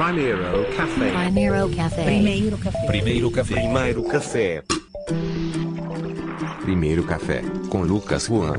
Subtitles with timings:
[0.00, 1.10] Primeiro café.
[1.10, 2.04] Primeiro café.
[2.04, 2.86] Primeiro café.
[2.86, 3.54] Primeiro café.
[3.54, 4.64] Primeiro café.
[6.62, 8.58] Primeiro café com Lucas Juan.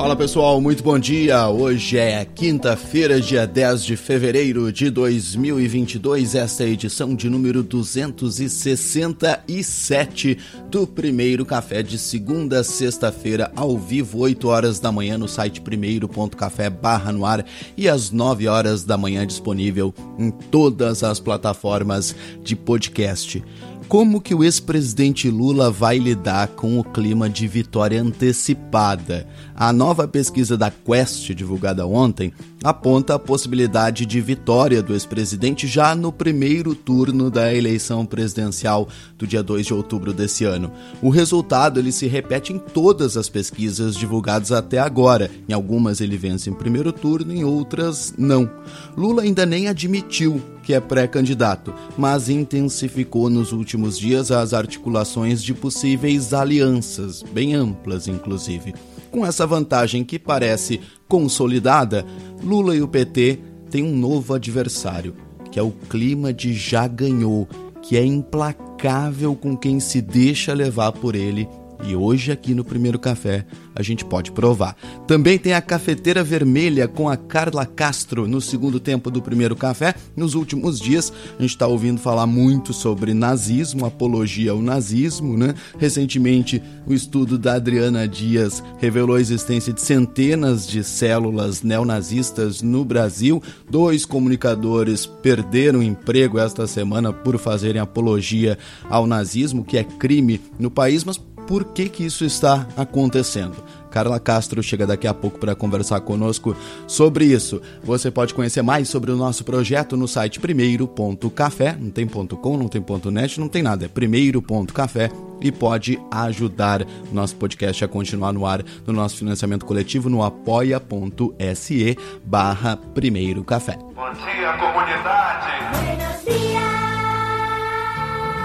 [0.00, 1.46] Fala pessoal, muito bom dia.
[1.50, 6.34] Hoje é quinta-feira, dia 10 de fevereiro de 2022.
[6.34, 10.38] Esta é a edição de número 267
[10.70, 15.60] do primeiro café de segunda a sexta-feira, ao vivo, 8 horas da manhã no site
[15.60, 17.44] primeiro.café barra no ar
[17.76, 23.44] e às 9 horas da manhã disponível em todas as plataformas de podcast
[23.90, 29.26] como que o ex-presidente Lula vai lidar com o clima de vitória antecipada.
[29.52, 32.32] A nova pesquisa da Quest, divulgada ontem,
[32.62, 38.88] aponta a possibilidade de vitória do ex-presidente já no primeiro turno da eleição presidencial
[39.18, 40.70] do dia 2 de outubro desse ano.
[41.02, 45.28] O resultado ele se repete em todas as pesquisas divulgadas até agora.
[45.48, 48.48] Em algumas ele vence em primeiro turno, em outras não.
[48.96, 55.54] Lula ainda nem admitiu que é pré-candidato, mas intensificou nos últimos dias as articulações de
[55.54, 58.74] possíveis alianças, bem amplas inclusive.
[59.10, 62.04] Com essa vantagem que parece consolidada,
[62.42, 65.14] Lula e o PT têm um novo adversário,
[65.50, 67.48] que é o clima de já ganhou,
[67.82, 71.48] que é implacável com quem se deixa levar por ele
[71.84, 74.76] e hoje aqui no Primeiro Café a gente pode provar.
[75.06, 79.94] Também tem a cafeteira vermelha com a Carla Castro no segundo tempo do Primeiro Café.
[80.16, 85.54] Nos últimos dias a gente está ouvindo falar muito sobre nazismo, apologia ao nazismo, né?
[85.78, 92.84] Recentemente o estudo da Adriana Dias revelou a existência de centenas de células neonazistas no
[92.84, 93.42] Brasil.
[93.70, 100.70] Dois comunicadores perderam emprego esta semana por fazerem apologia ao nazismo, que é crime no
[100.70, 101.16] país, mas
[101.50, 103.56] por que, que isso está acontecendo.
[103.90, 106.56] Carla Castro chega daqui a pouco para conversar conosco
[106.86, 107.60] sobre isso.
[107.82, 112.56] Você pode conhecer mais sobre o nosso projeto no site primeiro.café, não tem ponto .com,
[112.56, 115.10] não tem ponto .net, não tem nada, é primeiro.café
[115.40, 121.98] e pode ajudar nosso podcast a continuar no ar no nosso financiamento coletivo no apoia.se
[122.24, 123.76] barra primeiro café.
[123.76, 126.49] Bom dia, comunidade!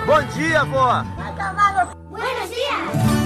[0.06, 1.04] Bom dia, vó!
[2.12, 3.26] Buenos días.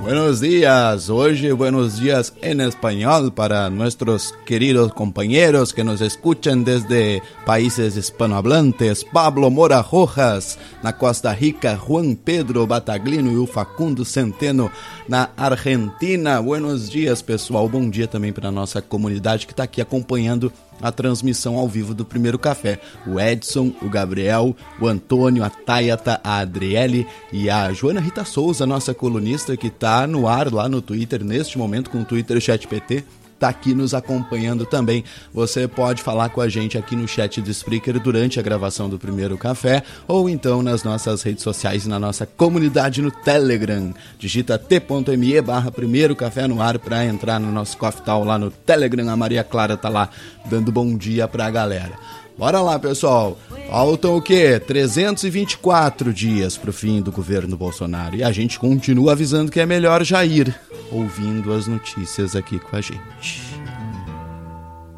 [0.00, 1.08] Buenos días.
[1.08, 9.04] Hoy buenos días en español para nuestros queridos compañeros que nos escuchan desde países hispanohablantes.
[9.04, 11.76] Pablo Mora Rojas, na Costa Rica.
[11.76, 14.72] Juan Pedro Bataglino e o Facundo Centeno,
[15.06, 16.42] na Argentina.
[16.42, 17.68] Buenos dias, pessoal.
[17.68, 22.04] Bom dia também para nossa comunidade que está aqui acompanhando a transmissão ao vivo do
[22.04, 22.80] Primeiro Café.
[23.06, 28.66] O Edson, o Gabriel, o Antônio, a Tayata, a Adriele e a Joana Rita Souza,
[28.66, 32.66] nossa colunista que está no ar lá no Twitter neste momento com o Twitter Chat
[32.66, 33.04] PT
[33.40, 35.02] está aqui nos acompanhando também.
[35.32, 38.98] Você pode falar com a gente aqui no chat do Spreaker durante a gravação do
[38.98, 43.94] primeiro café ou então nas nossas redes sociais e na nossa comunidade no Telegram.
[44.18, 48.50] Digita t.me barra primeiro café no ar para entrar no nosso coffee tal lá no
[48.50, 49.08] Telegram.
[49.08, 50.10] A Maria Clara tá lá
[50.44, 51.98] dando bom dia para a galera.
[52.36, 53.38] Bora lá, pessoal.
[53.68, 54.58] Faltam o quê?
[54.58, 58.16] 324 dias para o fim do governo Bolsonaro.
[58.16, 60.54] E a gente continua avisando que é melhor já ir
[60.90, 63.42] ouvindo as notícias aqui com a gente.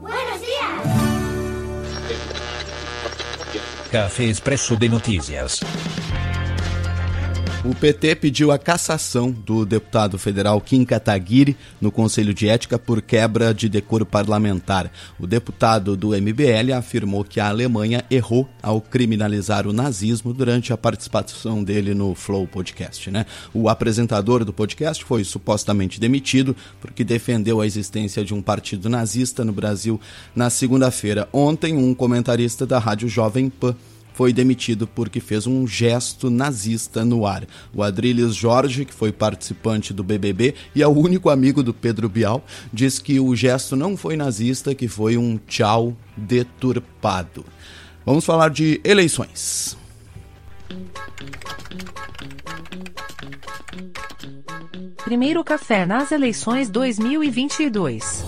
[0.01, 0.83] Buenos días.
[3.91, 5.61] Café Expresso de Notícias.
[7.65, 13.01] O PT pediu a cassação do deputado federal Kim Kataguiri no Conselho de Ética por
[13.01, 14.91] quebra de decoro parlamentar.
[15.17, 20.77] O deputado do MBL afirmou que a Alemanha errou ao criminalizar o nazismo durante a
[20.77, 23.13] participação dele no Flow Podcast.
[23.13, 23.27] Né?
[23.55, 29.45] O apresentador do podcast foi supostamente demitido porque defendeu a existência de um partido nazista
[29.45, 30.01] no Brasil
[30.35, 31.29] na segunda-feira.
[31.33, 33.77] Ontem, um comentarista da Rádio Jovem Pan
[34.23, 37.45] foi demitido porque fez um gesto nazista no ar.
[37.75, 42.09] O Adriles Jorge, que foi participante do BBB e é o único amigo do Pedro
[42.09, 47.45] Bial, diz que o gesto não foi nazista, que foi um tchau deturpado.
[48.07, 49.77] Vamos falar de eleições.
[55.05, 58.25] Primeiro café nas eleições 2022.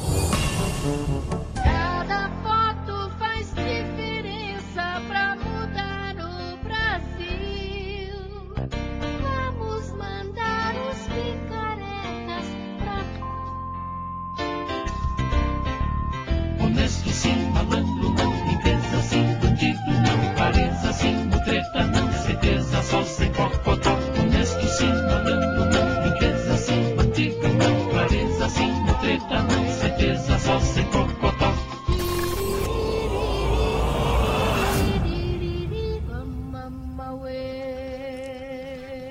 [30.60, 31.54] Sem cocotó.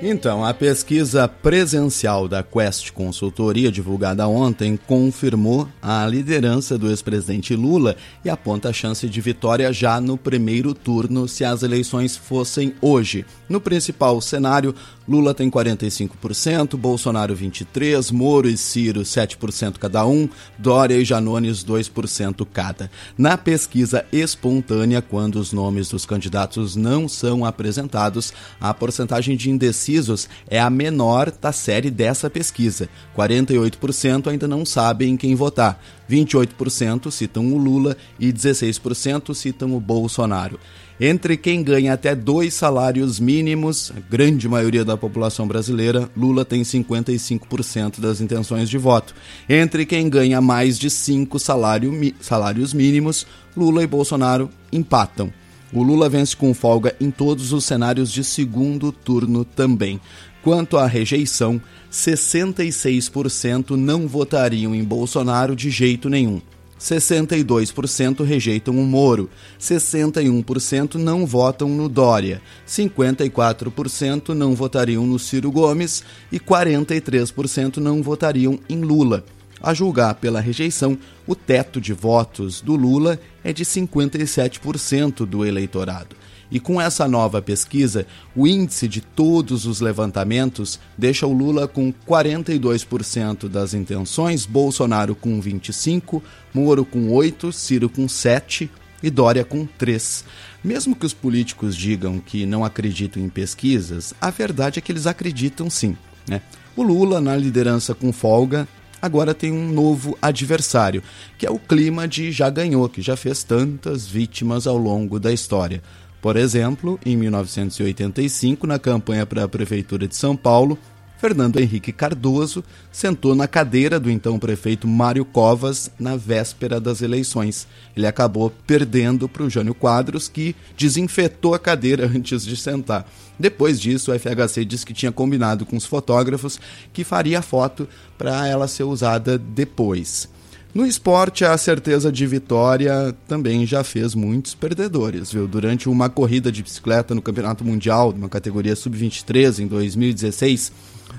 [0.06, 7.96] Então, a pesquisa presencial da Quest Consultoria, divulgada ontem, confirmou a liderança do ex-presidente Lula
[8.24, 13.26] e aponta a chance de vitória já no primeiro turno se as eleições fossem hoje.
[13.48, 14.76] No principal cenário,
[15.08, 22.48] Lula tem 45%, Bolsonaro 23%, Moro e Ciro 7% cada um, Dória e Janones 2%
[22.54, 22.90] cada.
[23.18, 30.30] Na pesquisa espontânea, quando os nomes dos candidatos não são apresentados, a porcentagem de indecisos
[30.48, 32.88] é a menor da série dessa pesquisa.
[33.18, 35.82] 48% ainda não sabem em quem votar.
[36.10, 40.60] 28% citam o Lula e 16% citam o Bolsonaro.
[41.00, 46.62] Entre quem ganha até dois salários mínimos, a grande maioria da população brasileira, Lula tem
[46.62, 49.16] 55% das intenções de voto.
[49.50, 51.92] Entre quem ganha mais de cinco salário,
[52.22, 53.26] salários mínimos,
[53.58, 55.34] Lula e Bolsonaro empatam.
[55.74, 60.00] O Lula vence com folga em todos os cenários de segundo turno também.
[60.44, 61.60] Quanto à rejeição,
[61.92, 66.40] 66% não votariam em Bolsonaro de jeito nenhum.
[66.84, 76.04] 62% rejeitam o Moro, 61% não votam no Dória, 54% não votariam no Ciro Gomes
[76.30, 79.24] e 43% não votariam em Lula.
[79.62, 86.18] A julgar pela rejeição, o teto de votos do Lula é de 57% do eleitorado.
[86.54, 88.06] E com essa nova pesquisa,
[88.36, 95.42] o índice de todos os levantamentos deixa o Lula com 42% das intenções, Bolsonaro com
[95.42, 96.22] 25%,
[96.54, 98.70] Moro com 8%, Ciro com 7%
[99.02, 100.26] e Dória com 3%.
[100.64, 105.08] Mesmo que os políticos digam que não acreditam em pesquisas, a verdade é que eles
[105.08, 105.98] acreditam sim.
[106.28, 106.40] Né?
[106.76, 108.68] O Lula, na liderança com folga,
[109.02, 111.02] agora tem um novo adversário,
[111.36, 115.34] que é o clima de já ganhou, que já fez tantas vítimas ao longo da
[115.34, 115.82] história.
[116.24, 120.80] Por exemplo, em 1985, na campanha para a Prefeitura de São Paulo,
[121.18, 127.68] Fernando Henrique Cardoso sentou na cadeira do então prefeito Mário Covas na véspera das eleições.
[127.94, 133.06] Ele acabou perdendo para o Jânio Quadros, que desinfetou a cadeira antes de sentar.
[133.38, 136.58] Depois disso, o FHC disse que tinha combinado com os fotógrafos
[136.94, 137.86] que faria a foto
[138.18, 140.30] para ela ser usada depois.
[140.74, 145.48] No esporte, a certeza de vitória também já fez muitos perdedores, viu?
[145.48, 150.72] Durante uma corrida de bicicleta no Campeonato Mundial, numa categoria sub-23 em 2016,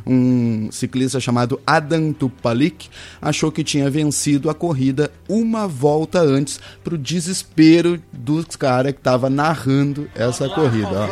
[0.05, 2.89] um ciclista chamado Adam Tupalik
[3.23, 8.99] achou que tinha vencido a corrida uma volta antes, para o desespero dos caras que
[8.99, 10.91] estavam narrando essa corrida.
[10.91, 11.09] Ó.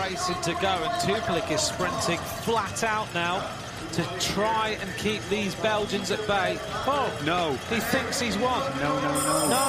[3.93, 6.59] to try and keep these Belgians at bay.
[6.87, 7.53] Oh, no.
[7.69, 8.63] He thinks he's won.
[8.81, 9.37] No, no, no.
[9.53, 9.69] No,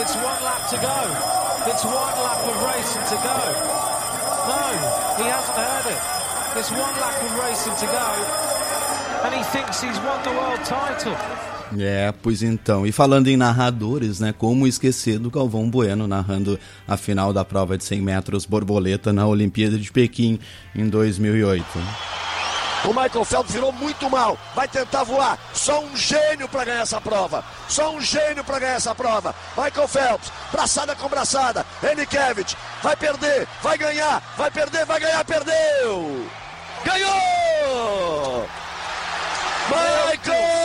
[0.00, 0.98] it's one lap to go.
[1.68, 3.40] It's one lap of racing to go.
[4.48, 4.64] No,
[5.20, 6.02] he hasn't heard it.
[6.58, 8.08] It's one lap of racing to go.
[9.24, 11.16] And he thinks he's won the world title.
[11.78, 12.86] É, pois então.
[12.86, 14.32] E falando em narradores, né?
[14.32, 19.26] Como esquecer do Galvão Bueno narrando a final da prova de 100 metros borboleta na
[19.26, 20.38] Olimpíada de Pequim
[20.74, 21.66] em 2008.
[22.84, 24.38] O Michael Phelps virou muito mal.
[24.54, 25.38] Vai tentar voar.
[25.52, 27.44] Só um gênio para ganhar essa prova.
[27.68, 29.34] Só um gênio para ganhar essa prova.
[29.56, 31.66] Michael Phelps, braçada com braçada.
[31.82, 36.26] Enikevich vai perder, vai ganhar, vai perder, vai ganhar, perdeu.
[36.84, 38.48] Ganhou!
[39.68, 40.58] Michael!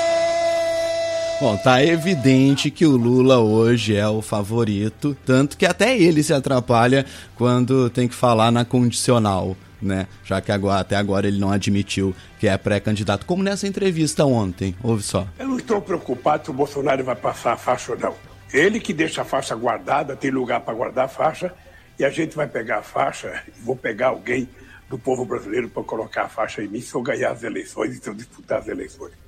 [1.42, 6.34] Bom, tá evidente que o Lula hoje é o favorito, tanto que até ele se
[6.34, 7.06] atrapalha
[7.36, 10.08] quando tem que falar na condicional né?
[10.24, 14.76] Já que agora, até agora ele não admitiu que é pré-candidato, como nessa entrevista ontem.
[14.82, 15.28] Ouve só.
[15.38, 18.16] Eu não estou preocupado se o Bolsonaro vai passar a faixa ou não.
[18.54, 21.54] Ele que deixa a faixa guardada, tem lugar para guardar a faixa,
[21.98, 24.48] e a gente vai pegar a faixa, vou pegar alguém
[24.90, 28.04] do povo brasileiro para colocar a faixa em mim se eu ganhar as eleições e
[28.04, 29.23] se eu disputar as eleições.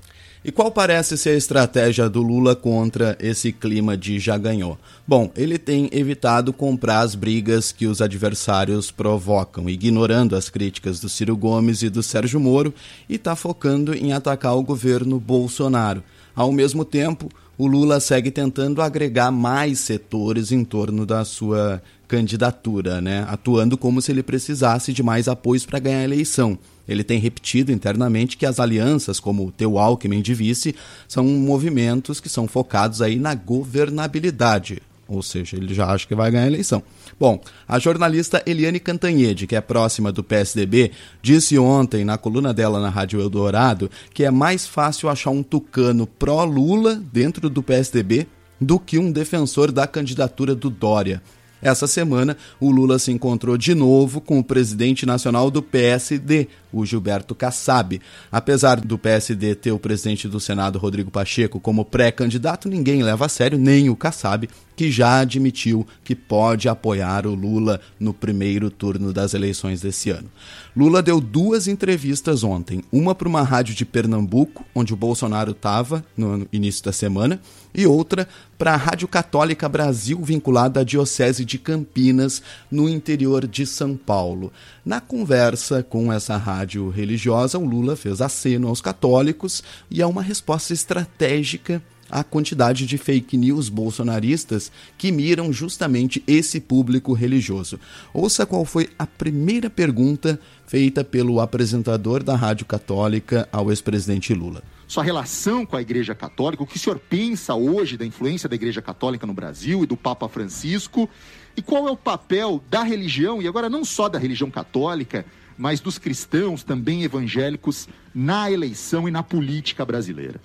[0.48, 4.78] E qual parece ser a estratégia do Lula contra esse clima de já ganhou?
[5.08, 11.10] Bom, ele tem evitado comprar as brigas que os adversários provocam, ignorando as críticas do
[11.10, 12.72] Ciro Gomes e do Sérgio Moro
[13.10, 16.04] e está focando em atacar o governo Bolsonaro.
[16.36, 23.02] Ao mesmo tempo, o Lula segue tentando agregar mais setores em torno da sua candidatura,
[23.02, 23.26] né?
[23.28, 26.58] atuando como se ele precisasse de mais apoios para ganhar a eleição.
[26.88, 30.76] Ele tem repetido internamente que as alianças, como o teu Alckmin de vice,
[31.08, 34.82] são movimentos que são focados aí na governabilidade.
[35.08, 36.82] Ou seja, ele já acha que vai ganhar a eleição.
[37.20, 42.80] Bom, a jornalista Eliane Cantanhede, que é próxima do PSDB, disse ontem na coluna dela
[42.80, 48.28] na Rádio Eldorado que é mais fácil achar um tucano pró-Lula dentro do PSDB
[48.60, 51.22] do que um defensor da candidatura do Dória.
[51.62, 56.86] Essa semana, o Lula se encontrou de novo com o presidente nacional do PSD, o
[56.86, 58.02] Gilberto Kassab.
[58.32, 63.30] Apesar do PSD ter o presidente do Senado, Rodrigo Pacheco, como pré-candidato, ninguém leva a
[63.30, 69.14] sério, nem o Kassab, que já admitiu que pode apoiar o Lula no primeiro turno
[69.14, 70.30] das eleições desse ano.
[70.76, 76.04] Lula deu duas entrevistas ontem, uma para uma rádio de Pernambuco, onde o Bolsonaro estava
[76.18, 77.40] no início da semana,
[77.74, 78.28] e outra
[78.58, 82.42] para a Rádio Católica Brasil, vinculada à Diocese de Campinas,
[82.72, 84.52] no interior de São Paulo.
[84.86, 90.22] Na conversa com essa rádio religiosa, o Lula fez aceno aos católicos e é uma
[90.22, 97.80] resposta estratégica à quantidade de fake news bolsonaristas que miram justamente esse público religioso.
[98.14, 104.64] Ouça qual foi a primeira pergunta feita pelo apresentador da Rádio Católica ao ex-presidente Lula
[104.88, 108.56] sua relação com a Igreja Católica, o que o senhor pensa hoje da influência da
[108.56, 111.10] Igreja Católica no Brasil e do Papa Francisco,
[111.58, 115.26] e qual é o papel da religião, e agora não só da religião católica,
[115.58, 120.40] mas dos cristãos também evangélicos na eleição e na política brasileira.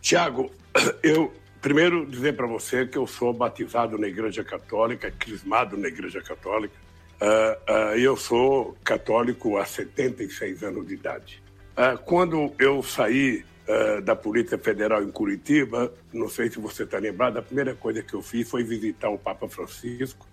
[0.00, 0.50] Tiago,
[1.02, 6.20] eu primeiro dizer para você que eu sou batizado na Igreja Católica, crismado na Igreja
[6.20, 6.74] Católica,
[7.22, 11.42] uh, uh, eu sou católico há 76 anos de idade.
[11.72, 13.44] Uh, quando eu saí
[14.04, 18.12] da Polícia Federal em Curitiba, não sei se você está lembrado, a primeira coisa que
[18.12, 20.26] eu fiz foi visitar o Papa Francisco.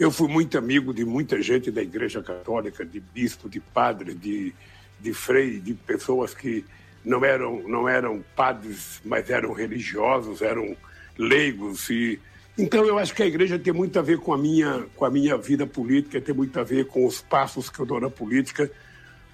[0.00, 4.54] Eu fui muito amigo de muita gente da Igreja Católica, de bispo, de padres, de,
[4.98, 6.64] de freio, de pessoas que
[7.04, 10.74] não eram, não eram padres, mas eram religiosos, eram
[11.18, 11.90] leigos.
[11.90, 12.18] E...
[12.56, 15.10] Então, eu acho que a igreja tem muito a ver com a, minha, com a
[15.10, 18.70] minha vida política, tem muito a ver com os passos que eu dou na política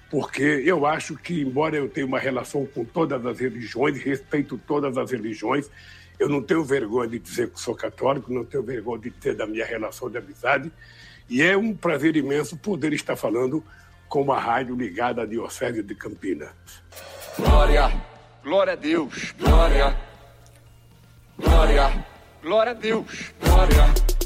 [0.09, 4.97] porque eu acho que, embora eu tenha uma relação com todas as religiões, respeito todas
[4.97, 5.69] as religiões,
[6.19, 9.45] eu não tenho vergonha de dizer que sou católico, não tenho vergonha de ter da
[9.45, 10.71] minha relação de amizade,
[11.29, 13.63] e é um prazer imenso poder estar falando
[14.07, 16.49] com uma rádio ligada à Diocese de Campinas.
[17.37, 17.91] Glória,
[18.43, 19.97] glória a Deus, glória,
[21.37, 22.05] glória,
[22.41, 24.16] glória a Deus, glória.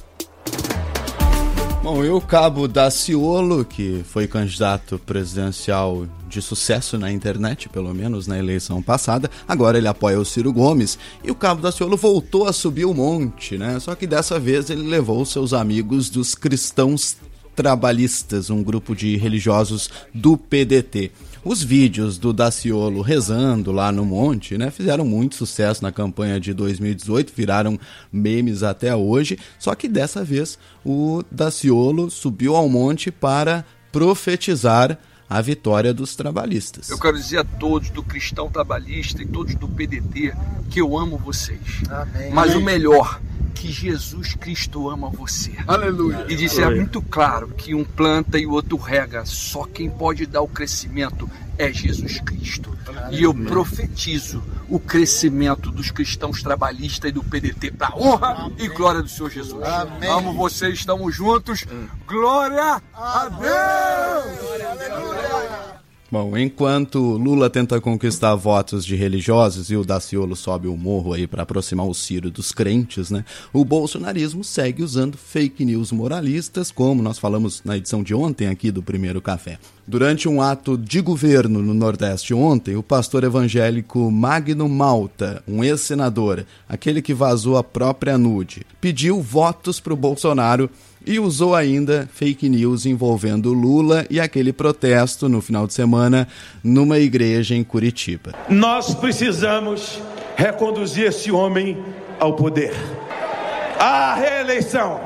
[1.84, 8.28] Bom, e o cabo Daciolo, que foi candidato presidencial de sucesso na internet, pelo menos
[8.28, 11.00] na eleição passada, agora ele apoia o Ciro Gomes.
[11.24, 13.80] E o cabo Daciolo voltou a subir o monte, né?
[13.80, 17.18] Só que dessa vez ele levou seus amigos dos cristãos
[17.56, 21.12] trabalhistas, um grupo de religiosos do PDT.
[21.44, 26.54] Os vídeos do Daciolo rezando lá no monte, né, fizeram muito sucesso na campanha de
[26.54, 27.80] 2018, viraram
[28.14, 35.42] memes até hoje, só que dessa vez o Daciolo subiu ao monte para profetizar a
[35.42, 36.90] vitória dos trabalhistas.
[36.90, 40.34] Eu quero dizer a todos do cristão trabalhista e todos do PDT
[40.70, 41.82] que eu amo vocês.
[41.90, 42.32] Amém.
[42.32, 43.20] Mas o melhor
[43.54, 45.54] que Jesus Cristo ama você.
[45.68, 46.26] Aleluia.
[46.30, 50.26] E disse é muito claro que um planta e o outro rega, só quem pode
[50.26, 52.76] dar o crescimento é Jesus Cristo.
[52.88, 53.20] Aleluia.
[53.20, 58.56] E eu profetizo o crescimento dos cristãos trabalhistas e do PDT para honra Amém.
[58.58, 59.64] e glória do Senhor Jesus.
[59.64, 60.10] Amém.
[60.10, 61.66] Amo vocês, estamos juntos.
[62.08, 64.40] Glória a Deus!
[64.40, 65.81] Glória, aleluia.
[66.12, 71.26] Bom, enquanto Lula tenta conquistar votos de religiosos e o Daciolo sobe o morro aí
[71.26, 73.24] para aproximar o Ciro dos crentes, né?
[73.54, 78.72] O bolsonarismo segue usando fake news moralistas, como nós falamos na edição de ontem aqui
[78.72, 79.58] do Primeiro Café.
[79.88, 86.46] Durante um ato de governo no Nordeste ontem, o pastor evangélico Magno Malta, um ex-senador,
[86.68, 90.70] aquele que vazou a própria nude, pediu votos para o Bolsonaro
[91.06, 96.28] e usou ainda fake news envolvendo Lula e aquele protesto no final de semana
[96.64, 98.34] numa igreja em Curitiba.
[98.50, 100.00] Nós precisamos
[100.36, 101.78] reconduzir esse homem
[102.20, 102.74] ao poder.
[103.80, 105.00] A reeleição.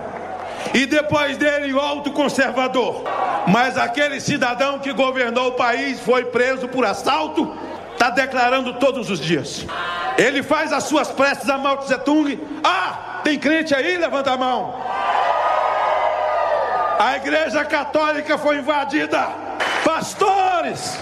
[0.73, 3.03] E depois dele, o alto conservador.
[3.47, 7.55] Mas aquele cidadão que governou o país foi preso por assalto,
[7.93, 9.65] está declarando todos os dias.
[10.17, 12.39] Ele faz as suas preces a Mao Tse Tung.
[12.63, 13.97] Ah, tem crente aí?
[13.97, 14.73] Levanta a mão.
[16.99, 19.27] A igreja católica foi invadida.
[19.83, 20.97] Pastores,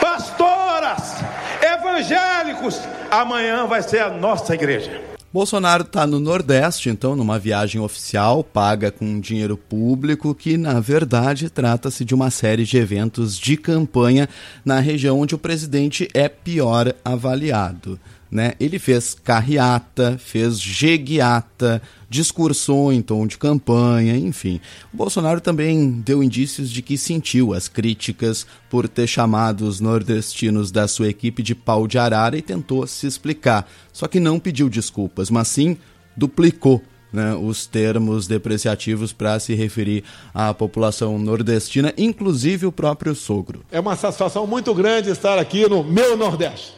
[0.00, 1.16] pastoras,
[1.62, 2.80] evangélicos,
[3.10, 5.02] amanhã vai ser a nossa igreja.
[5.30, 11.50] Bolsonaro está no Nordeste, então, numa viagem oficial, paga com dinheiro público, que na verdade
[11.50, 14.26] trata-se de uma série de eventos de campanha
[14.64, 18.00] na região onde o presidente é pior avaliado.
[18.30, 18.52] Né?
[18.60, 21.80] Ele fez carreata, fez jegueata,
[22.10, 24.60] discursou em tom de campanha, enfim.
[24.92, 30.70] O Bolsonaro também deu indícios de que sentiu as críticas por ter chamado os nordestinos
[30.70, 33.68] da sua equipe de pau de arara e tentou se explicar.
[33.92, 35.76] Só que não pediu desculpas, mas sim
[36.16, 36.82] duplicou
[37.12, 40.04] né, os termos depreciativos para se referir
[40.34, 43.64] à população nordestina, inclusive o próprio sogro.
[43.70, 46.77] É uma satisfação muito grande estar aqui no meu Nordeste.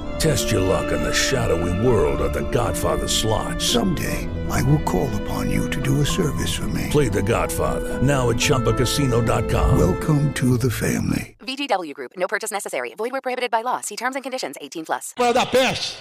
[0.21, 3.59] Test your luck in the shadowy world of The Godfather slot.
[3.59, 6.89] Someday, I will call upon you to do a service for me.
[6.91, 9.79] Play The Godfather now at ChumbaCasino.com.
[9.79, 11.35] Welcome to the family.
[11.39, 12.11] VGW Group.
[12.17, 12.93] No purchase necessary.
[12.95, 13.81] Void where prohibited by law.
[13.81, 14.57] See terms and conditions.
[14.61, 15.13] 18 plus.
[15.15, 15.97] Para da peste.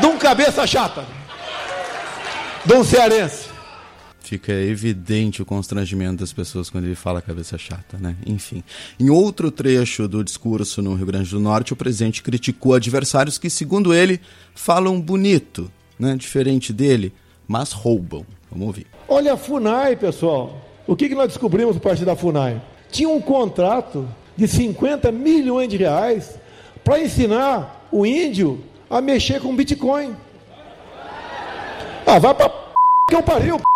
[0.00, 1.04] De um cabeça chata.
[2.64, 3.55] De um cearense.
[4.26, 8.16] Fica evidente o constrangimento das pessoas quando ele fala cabeça chata, né?
[8.26, 8.60] Enfim.
[8.98, 13.48] Em outro trecho do discurso no Rio Grande do Norte, o presidente criticou adversários que,
[13.48, 14.20] segundo ele,
[14.52, 16.16] falam bonito, né?
[16.16, 17.12] Diferente dele,
[17.46, 18.26] mas roubam.
[18.50, 18.88] Vamos ouvir.
[19.06, 20.60] Olha a FUNAI, pessoal.
[20.88, 22.60] O que, nós descobrimos a partir da FUNAI?
[22.90, 26.36] Tinha um contrato de 50 milhões de reais
[26.82, 30.16] para ensinar o índio a mexer com Bitcoin.
[32.04, 32.56] Ah, vai pra p...
[33.08, 33.75] que eu pariu, p...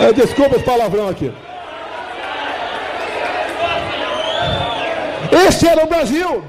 [0.00, 1.32] É, desculpa esse palavrão aqui.
[5.48, 6.44] Este era o Brasil.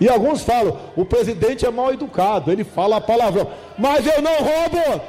[0.00, 3.50] E alguns falam, o presidente é mal educado, ele fala palavrão.
[3.76, 5.02] Mas eu não roubo.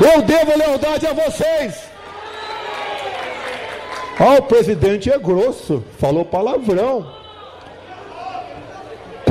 [0.00, 1.90] Eu devo lealdade a vocês.
[4.18, 7.21] Ah, o presidente é grosso, falou palavrão.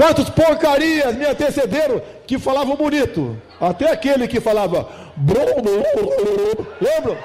[0.02, 3.38] Quantos porcarias me antecederam que falavam bonito?
[3.60, 4.90] Até aquele que falava.
[6.82, 7.20] Lembra?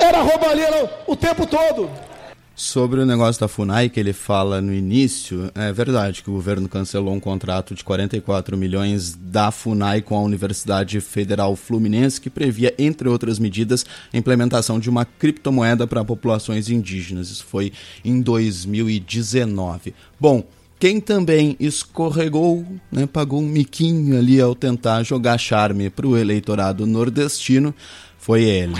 [0.00, 1.90] Era roubalheira o tempo todo.
[2.54, 6.66] Sobre o negócio da FUNAI que ele fala no início, é verdade que o governo
[6.66, 12.74] cancelou um contrato de 44 milhões da FUNAI com a Universidade Federal Fluminense, que previa,
[12.78, 17.28] entre outras medidas, a implementação de uma criptomoeda para populações indígenas.
[17.28, 17.70] Isso foi
[18.02, 19.94] em 2019.
[20.18, 20.42] Bom,
[20.78, 26.86] quem também escorregou, né, pagou um miquinho ali ao tentar jogar charme para o eleitorado
[26.86, 27.74] nordestino,
[28.18, 28.74] foi ele.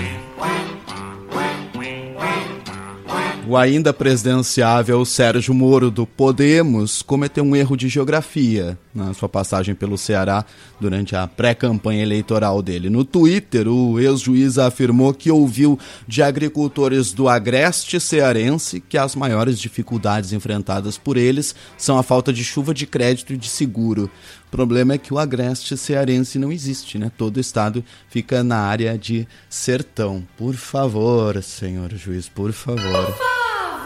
[3.49, 9.73] O ainda presidenciável Sérgio Moro do Podemos cometeu um erro de geografia na sua passagem
[9.73, 10.43] pelo Ceará
[10.81, 12.89] durante a pré-campanha eleitoral dele.
[12.89, 19.57] No Twitter, o ex-juiz afirmou que ouviu de agricultores do agreste cearense que as maiores
[19.57, 24.11] dificuldades enfrentadas por eles são a falta de chuva de crédito e de seguro.
[24.47, 27.09] O problema é que o agreste cearense não existe, né?
[27.17, 30.27] Todo estado fica na área de sertão.
[30.35, 33.36] Por favor, senhor juiz, por favor.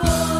[0.02, 0.32] Favor.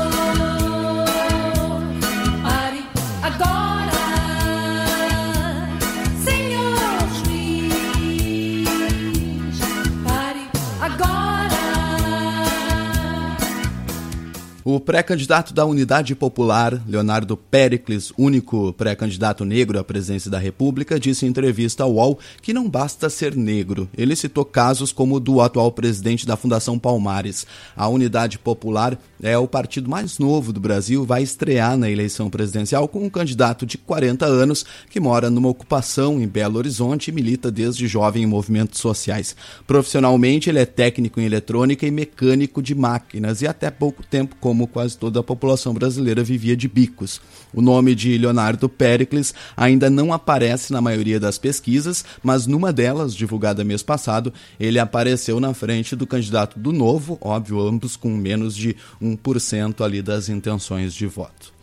[14.82, 21.30] pré-candidato da Unidade Popular, Leonardo Pericles, único pré-candidato negro à presidência da República, disse em
[21.30, 23.88] entrevista ao UOL que não basta ser negro.
[23.96, 27.46] Ele citou casos como o do atual presidente da Fundação Palmares.
[27.76, 32.88] A Unidade Popular é o partido mais novo do Brasil, vai estrear na eleição presidencial
[32.88, 37.52] com um candidato de 40 anos que mora numa ocupação em Belo Horizonte e milita
[37.52, 39.36] desde jovem em movimentos sociais.
[39.68, 44.68] Profissionalmente, ele é técnico em eletrônica e mecânico de máquinas e até pouco tempo, como
[44.68, 47.22] quase toda a população brasileira, vivia de bicos.
[47.54, 53.16] O nome de Leonardo Pericles ainda não aparece na maioria das pesquisas, mas numa delas,
[53.16, 58.56] divulgada mês passado, ele apareceu na frente do candidato do Novo, óbvio, ambos com menos
[58.56, 58.76] de
[59.18, 61.54] 1% ali das intenções de voto.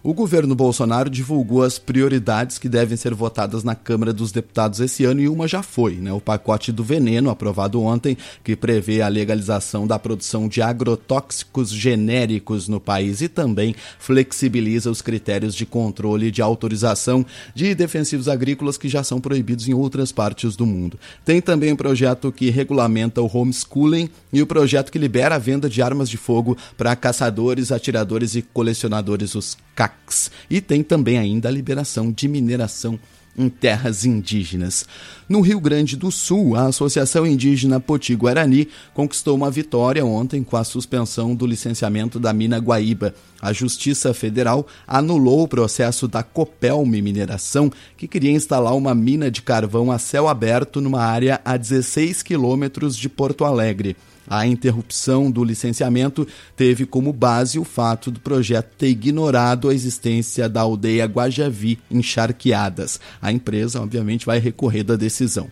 [0.00, 5.04] O governo Bolsonaro divulgou as prioridades que devem ser votadas na Câmara dos Deputados esse
[5.04, 6.12] ano e uma já foi, né?
[6.12, 12.68] O pacote do veneno, aprovado ontem, que prevê a legalização da produção de agrotóxicos genéricos
[12.68, 18.88] no país e também flexibiliza os critérios de controle de autorização de defensivos agrícolas que
[18.88, 20.96] já são proibidos em outras partes do mundo.
[21.24, 25.68] Tem também um projeto que regulamenta o homeschooling e o projeto que libera a venda
[25.68, 30.28] de armas de fogo para caçadores, atiradores e colecionadores, os CACs.
[30.50, 32.98] E tem também ainda a liberação de mineração
[33.36, 34.84] em terras indígenas.
[35.28, 40.64] No Rio Grande do Sul, a Associação Indígena Poti-Guarani conquistou uma vitória ontem com a
[40.64, 43.14] suspensão do licenciamento da mina Guaíba.
[43.40, 49.42] A Justiça Federal anulou o processo da Copelme Mineração, que queria instalar uma mina de
[49.42, 53.96] carvão a céu aberto numa área a 16 quilômetros de Porto Alegre.
[54.28, 60.48] A interrupção do licenciamento teve como base o fato do projeto ter ignorado a existência
[60.48, 63.00] da aldeia Guajavi encharqueadas.
[63.20, 65.50] A empresa, obviamente, vai recorrer da decisão.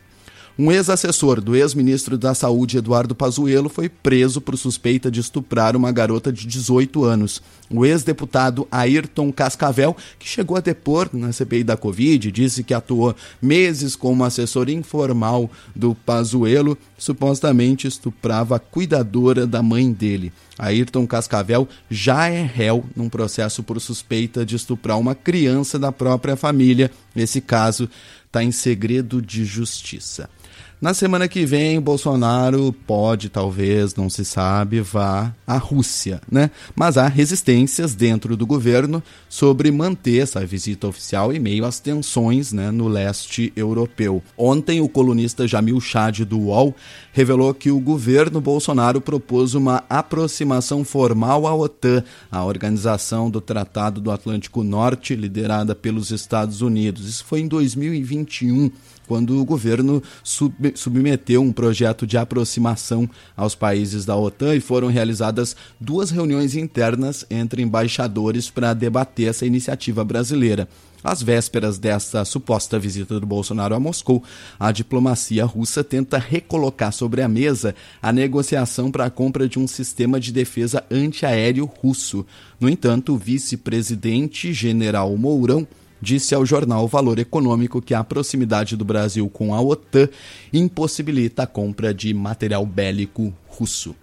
[0.58, 5.92] Um ex-assessor do ex-ministro da Saúde, Eduardo Pazuello, foi preso por suspeita de estuprar uma
[5.92, 7.42] garota de 18 anos.
[7.68, 13.14] O ex-deputado Ayrton Cascavel, que chegou a depor na CPI da Covid, disse que atuou
[13.40, 20.32] meses como assessor informal do Pazuello, supostamente estuprava a cuidadora da mãe dele.
[20.58, 26.34] Ayrton Cascavel já é réu num processo por suspeita de estuprar uma criança da própria
[26.34, 26.90] família.
[27.14, 27.90] Esse caso
[28.24, 30.30] está em segredo de justiça.
[30.78, 36.50] Na semana que vem, Bolsonaro pode, talvez, não se sabe, vá à Rússia, né?
[36.74, 42.52] Mas há resistências dentro do governo sobre manter essa visita oficial em meio às tensões
[42.52, 44.22] né, no leste europeu.
[44.36, 46.76] Ontem, o colunista Jamil Chad do UOL
[47.10, 53.98] revelou que o governo Bolsonaro propôs uma aproximação formal à OTAN, a organização do Tratado
[53.98, 57.08] do Atlântico Norte, liderada pelos Estados Unidos.
[57.08, 58.70] Isso foi em 2021
[59.06, 64.88] quando o governo sub submeteu um projeto de aproximação aos países da OTAN e foram
[64.88, 70.68] realizadas duas reuniões internas entre embaixadores para debater essa iniciativa brasileira.
[71.06, 74.24] Às vésperas desta suposta visita do Bolsonaro a Moscou,
[74.58, 79.68] a diplomacia russa tenta recolocar sobre a mesa a negociação para a compra de um
[79.68, 82.26] sistema de defesa antiaéreo russo.
[82.58, 85.64] No entanto, o vice-presidente general Mourão
[86.00, 90.08] disse ao jornal Valor Econômico que a proximidade do Brasil com a OTAN
[90.52, 93.94] impossibilita a compra de material bélico russo.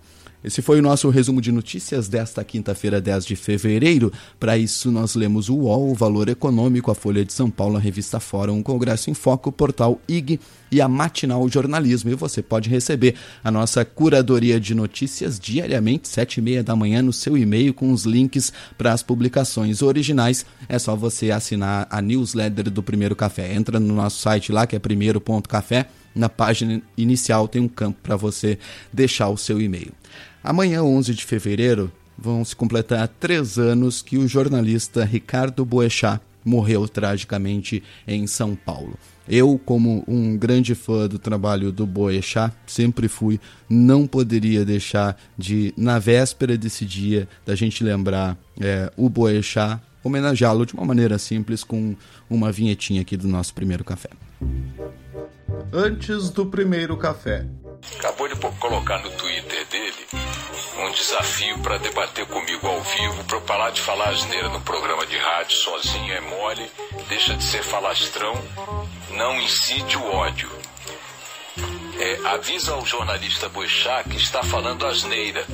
[0.44, 4.12] Esse foi o nosso resumo de notícias desta quinta-feira, 10 de fevereiro.
[4.38, 7.80] Para isso, nós lemos o UOL, o Valor Econômico, a Folha de São Paulo, a
[7.80, 12.10] Revista Fórum, o Congresso em Foco, o portal IG e a Matinal Jornalismo.
[12.10, 17.02] E você pode receber a nossa curadoria de notícias diariamente, sete e meia da manhã,
[17.02, 20.46] no seu e-mail, com os links para as publicações originais.
[20.68, 23.54] É só você assinar a newsletter do Primeiro Café.
[23.54, 25.88] Entra no nosso site lá, que é primeiro.café.
[26.14, 28.60] Na página inicial tem um campo para você
[28.92, 29.92] deixar o seu e-mail.
[30.44, 36.86] Amanhã, 11 de fevereiro, vão se completar três anos que o jornalista Ricardo Boechat morreu
[36.86, 38.98] tragicamente em São Paulo.
[39.26, 45.74] Eu, como um grande fã do trabalho do Boechat, sempre fui, não poderia deixar de,
[45.78, 51.64] na véspera desse dia, da gente lembrar é, o Boechat, homenageá-lo de uma maneira simples
[51.64, 51.96] com
[52.30, 54.10] uma vinhetinha aqui do nosso primeiro café.
[55.72, 57.48] Antes do primeiro café.
[57.98, 60.08] Acabou de colocar no Twitter dele
[60.78, 65.18] um desafio para debater comigo ao vivo, para parar de falar asneira no programa de
[65.18, 66.72] rádio sozinho, é mole,
[67.08, 68.34] deixa de ser falastrão,
[69.12, 70.52] não incite o ódio.
[72.00, 75.46] É, avisa ao jornalista Boechat que está falando asneira,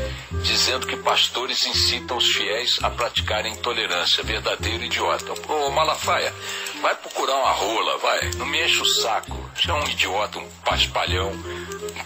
[0.42, 4.24] dizendo que pastores incitam os fiéis a praticarem intolerância.
[4.24, 5.34] Verdadeiro idiota.
[5.52, 6.34] Ô Malafaia,
[6.82, 8.32] vai procurar uma rola, vai.
[8.38, 9.38] Não me enche o saco.
[9.54, 11.32] Você é um idiota, um paspalhão,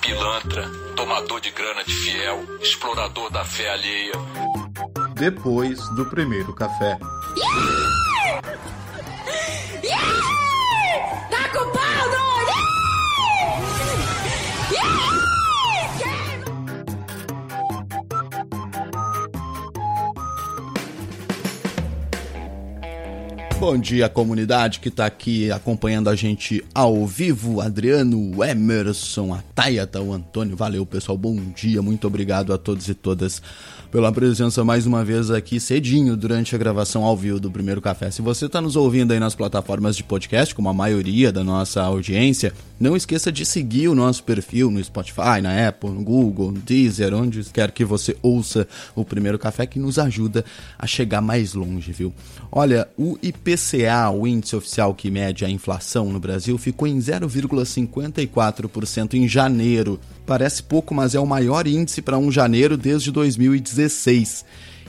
[0.01, 4.13] pilantra, tomador de grana de fiel, explorador da fé alheia.
[5.15, 6.97] depois do primeiro café.
[6.97, 8.02] Tá
[23.65, 27.61] Bom dia, comunidade que está aqui acompanhando a gente ao vivo.
[27.61, 30.53] Adriano, Emerson, a Tayata, o Antônio.
[30.53, 31.17] Valeu, pessoal.
[31.17, 31.81] Bom dia.
[31.81, 33.41] Muito obrigado a todos e todas
[33.93, 38.09] pela presença mais uma vez aqui cedinho durante a gravação ao vivo do Primeiro Café.
[38.09, 41.83] Se você está nos ouvindo aí nas plataformas de podcast, como a maioria da nossa
[41.83, 46.59] audiência, não esqueça de seguir o nosso perfil no Spotify, na Apple, no Google, no
[46.59, 50.43] Deezer, onde quer que você ouça o Primeiro Café, que nos ajuda
[50.77, 52.11] a chegar mais longe, viu?
[52.51, 59.13] Olha, o IPCA, o índice oficial que mede a inflação no Brasil, ficou em 0,54%
[59.13, 59.99] em janeiro.
[60.25, 63.82] Parece pouco, mas é o maior índice para um janeiro desde 2016.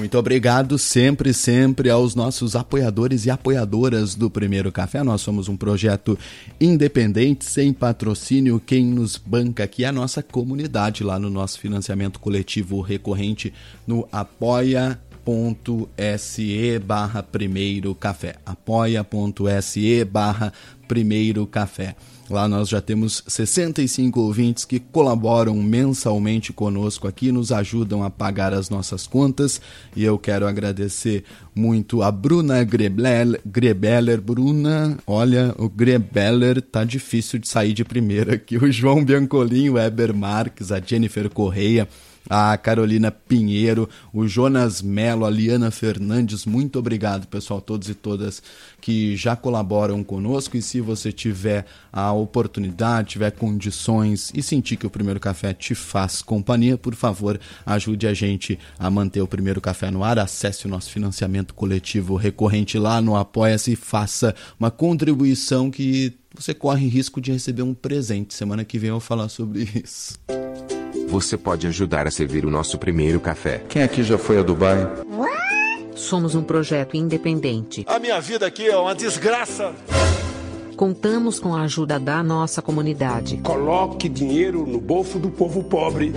[0.04, 5.02] Muito obrigado sempre, sempre aos nossos apoiadores e apoiadoras do Primeiro Café.
[5.02, 6.18] Nós somos um projeto
[6.60, 8.60] independente, sem patrocínio.
[8.60, 13.54] Quem nos banca aqui é a nossa comunidade lá no nosso financiamento coletivo recorrente
[13.86, 18.36] no Apoia apoia.se barra primeiro café.
[18.44, 20.52] apoia.se barra
[20.86, 21.96] primeiro café.
[22.28, 28.54] Lá nós já temos 65 ouvintes que colaboram mensalmente conosco aqui, nos ajudam a pagar
[28.54, 29.60] as nossas contas.
[29.94, 33.40] E eu quero agradecer muito a Bruna Grebeller.
[33.44, 34.20] Grebeller.
[34.20, 38.56] Bruna, olha, o Grebeller tá difícil de sair de primeira aqui.
[38.56, 41.88] O João Biancolin, o Eber Marques, a Jennifer Correia
[42.28, 46.46] a Carolina Pinheiro, o Jonas Melo, a Liana Fernandes.
[46.46, 48.42] Muito obrigado, pessoal, todos e todas
[48.80, 50.56] que já colaboram conosco.
[50.56, 55.74] E se você tiver a oportunidade, tiver condições e sentir que o Primeiro Café te
[55.74, 60.18] faz companhia, por favor, ajude a gente a manter o Primeiro Café no ar.
[60.18, 66.52] Acesse o nosso financiamento coletivo recorrente lá no Apoia-se e faça uma contribuição que você
[66.52, 68.34] corre risco de receber um presente.
[68.34, 70.18] Semana que vem eu vou falar sobre isso.
[71.14, 73.62] Você pode ajudar a servir o nosso primeiro café.
[73.68, 74.78] Quem aqui já foi a Dubai?
[75.94, 77.84] Somos um projeto independente.
[77.86, 79.72] A minha vida aqui é uma desgraça.
[80.76, 83.36] Contamos com a ajuda da nossa comunidade.
[83.44, 86.12] Coloque dinheiro no bolso do povo pobre.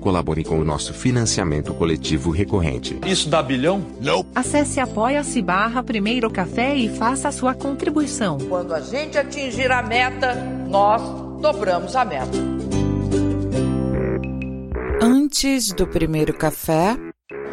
[0.00, 2.98] Colabore com o nosso financiamento coletivo recorrente.
[3.06, 3.86] Isso dá bilhão?
[4.00, 4.26] Não.
[4.34, 8.38] Acesse apoia-se barra primeiro café e faça a sua contribuição.
[8.48, 10.34] Quando a gente atingir a meta,
[10.68, 11.00] nós
[11.40, 12.69] dobramos a meta.
[15.02, 16.96] Antes do primeiro café,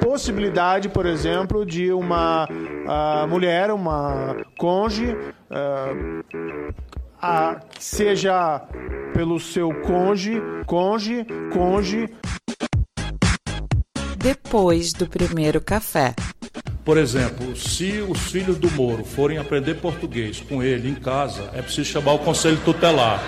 [0.02, 6.24] possibilidade, por exemplo, de uma uh, mulher, uma conge, uh,
[7.22, 8.62] a, seja
[9.14, 12.10] pelo seu conge, conge, conge.
[14.18, 16.14] depois do primeiro café.
[16.84, 21.62] Por exemplo, se os filhos do Moro forem aprender português com ele em casa, é
[21.62, 23.22] preciso chamar o conselho tutelar.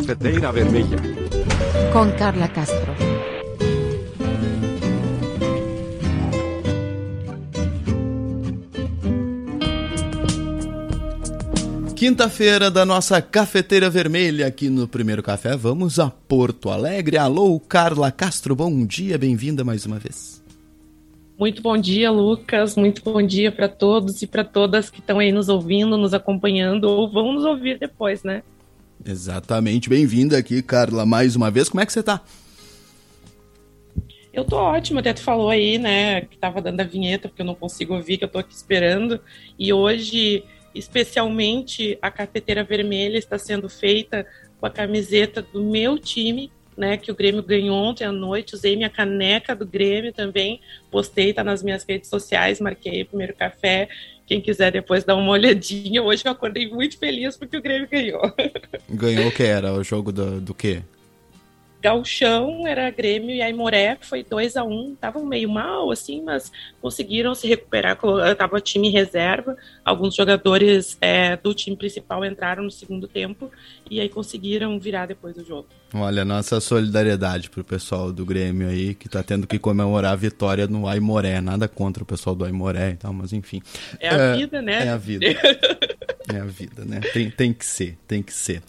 [0.00, 0.96] Cafeteira Vermelha.
[1.92, 2.94] Com Carla Castro.
[11.94, 15.54] Quinta-feira da nossa cafeteira vermelha aqui no Primeiro Café.
[15.54, 17.18] Vamos a Porto Alegre.
[17.18, 20.42] Alô, Carla Castro, bom dia, bem-vinda mais uma vez.
[21.38, 22.74] Muito bom dia, Lucas.
[22.74, 26.84] Muito bom dia para todos e para todas que estão aí nos ouvindo, nos acompanhando
[26.84, 28.42] ou vão nos ouvir depois, né?
[29.04, 31.68] Exatamente, bem-vinda aqui, Carla, mais uma vez.
[31.68, 32.22] Como é que você tá?
[34.32, 37.46] Eu tô ótima, até tu falou aí, né, que tava dando a vinheta, porque eu
[37.46, 39.20] não consigo ouvir, que eu tô aqui esperando.
[39.58, 44.26] E hoje especialmente a cafeteira vermelha está sendo feita
[44.58, 48.74] com a camiseta do meu time, né, que o Grêmio ganhou ontem à noite, usei
[48.74, 53.86] minha caneca do Grêmio também, postei, tá nas minhas redes sociais, marquei primeiro café,
[54.26, 58.22] quem quiser depois dar uma olhadinha, hoje eu acordei muito feliz porque o Grêmio ganhou.
[58.88, 59.74] Ganhou o que era?
[59.74, 60.82] O jogo do, do quê?
[61.80, 66.52] Galchão era Grêmio e Aimoré foi 2 a 1 um, estavam meio mal assim, mas
[66.80, 67.98] conseguiram se recuperar,
[68.36, 73.50] tava time reserva, alguns jogadores é, do time principal entraram no segundo tempo
[73.90, 75.66] e aí conseguiram virar depois do jogo.
[75.92, 80.66] Olha, nossa solidariedade pro pessoal do Grêmio aí, que tá tendo que comemorar a vitória
[80.66, 83.60] no Aimoré, nada contra o pessoal do Aimoré e tal, mas enfim.
[83.98, 84.86] É a é, vida, né?
[84.86, 85.26] É a vida.
[86.32, 87.00] é a vida, né?
[87.12, 88.62] Tem, tem que ser, tem que ser.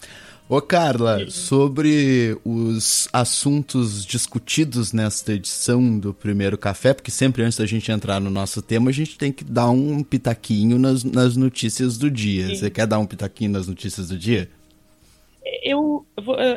[0.51, 7.65] Ô Carla, sobre os assuntos discutidos nesta edição do Primeiro Café, porque sempre antes da
[7.65, 11.97] gente entrar no nosso tema, a gente tem que dar um pitaquinho nas, nas notícias
[11.97, 12.47] do dia.
[12.47, 12.55] Sim.
[12.55, 14.49] Você quer dar um pitaquinho nas notícias do dia?
[15.63, 16.05] Eu,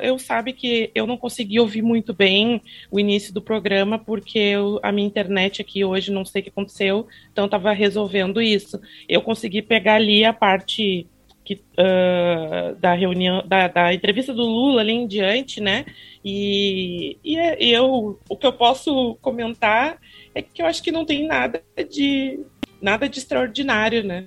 [0.02, 4.80] eu sabe que eu não consegui ouvir muito bem o início do programa porque eu,
[4.82, 8.80] a minha internet aqui hoje não sei o que aconteceu, então estava resolvendo isso.
[9.08, 11.06] Eu consegui pegar ali a parte
[11.44, 15.84] que, uh, da reunião, da, da, entrevista do Lula ali em diante, né?
[16.24, 19.98] E, é, e, eu, o que eu posso comentar
[20.34, 22.40] é que eu acho que não tem nada de
[22.80, 24.26] nada de extraordinário, né?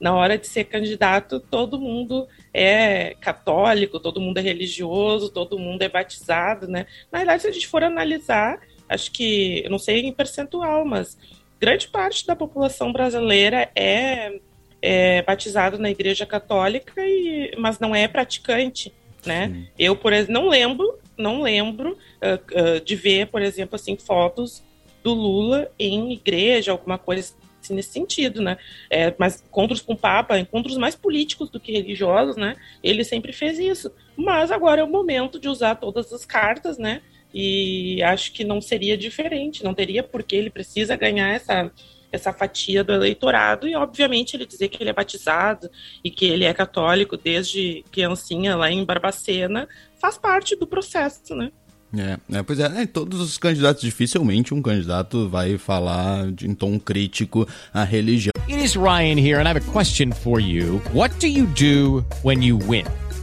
[0.00, 5.82] Na hora de ser candidato, todo mundo é católico, todo mundo é religioso, todo mundo
[5.82, 6.86] é batizado, né?
[7.12, 11.16] Na verdade, se a gente for analisar, acho que, eu não sei em percentual, mas
[11.60, 14.38] grande parte da população brasileira é
[14.86, 18.92] é batizado na Igreja Católica, e, mas não é praticante,
[19.24, 19.48] né?
[19.48, 19.68] Sim.
[19.78, 24.62] Eu, por exemplo, não lembro, não lembro uh, uh, de ver, por exemplo, assim, fotos
[25.02, 28.58] do Lula em igreja, alguma coisa assim, nesse sentido, né?
[28.90, 32.54] É, mas encontros com o Papa, encontros mais políticos do que religiosos, né?
[32.82, 33.90] Ele sempre fez isso.
[34.14, 37.00] Mas agora é o momento de usar todas as cartas, né?
[37.32, 41.72] E acho que não seria diferente, não teria porque ele precisa ganhar essa
[42.14, 45.68] essa fatia do eleitorado e, obviamente, ele dizer que ele é batizado
[46.02, 49.68] e que ele é católico desde criancinha lá em Barbacena
[50.00, 51.50] faz parte do processo, né?
[51.96, 56.54] É, é, pois é, é, todos os candidatos, dificilmente um candidato vai falar de, em
[56.54, 58.32] tom crítico à religião.
[58.48, 60.80] It is Ryan here and I have a question for you.
[60.92, 62.84] What do you do when you win?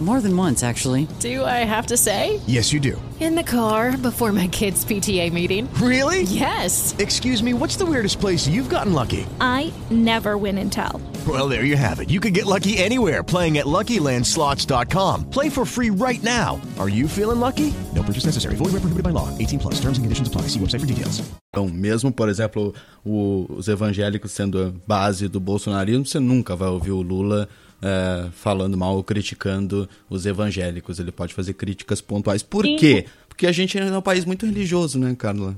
[0.00, 1.08] More than once, actually.
[1.20, 2.38] Do I have to say?
[2.46, 3.00] Yes, you do.
[3.18, 5.72] In the car before my kids' PTA meeting.
[5.80, 6.22] Really?
[6.24, 6.94] Yes.
[6.98, 9.26] Excuse me, what's the weirdest place you've gotten lucky?
[9.40, 11.00] I never win and tell.
[11.26, 12.10] Well, there you have it.
[12.10, 15.30] You can get lucky anywhere playing at LuckyLandSlots.com.
[15.30, 16.60] Play for free right now.
[16.78, 17.72] Are you feeling lucky?
[17.94, 18.54] No purchase necessary.
[18.56, 19.30] Void where prohibited by law.
[19.38, 19.80] 18 plus.
[19.80, 20.42] Terms and conditions apply.
[20.52, 21.22] See website for details.
[21.54, 26.68] Então, mesmo, por exemplo, o, os evangélicos sendo a base do bolsonarismo, você nunca vai
[26.68, 27.48] ouvir o Lula
[27.82, 30.98] é, falando mal ou criticando os evangélicos.
[30.98, 32.42] Ele pode fazer críticas pontuais.
[32.42, 32.76] Por Sim.
[32.76, 33.06] quê?
[33.28, 35.56] Porque a gente é um país muito religioso, né, Carla?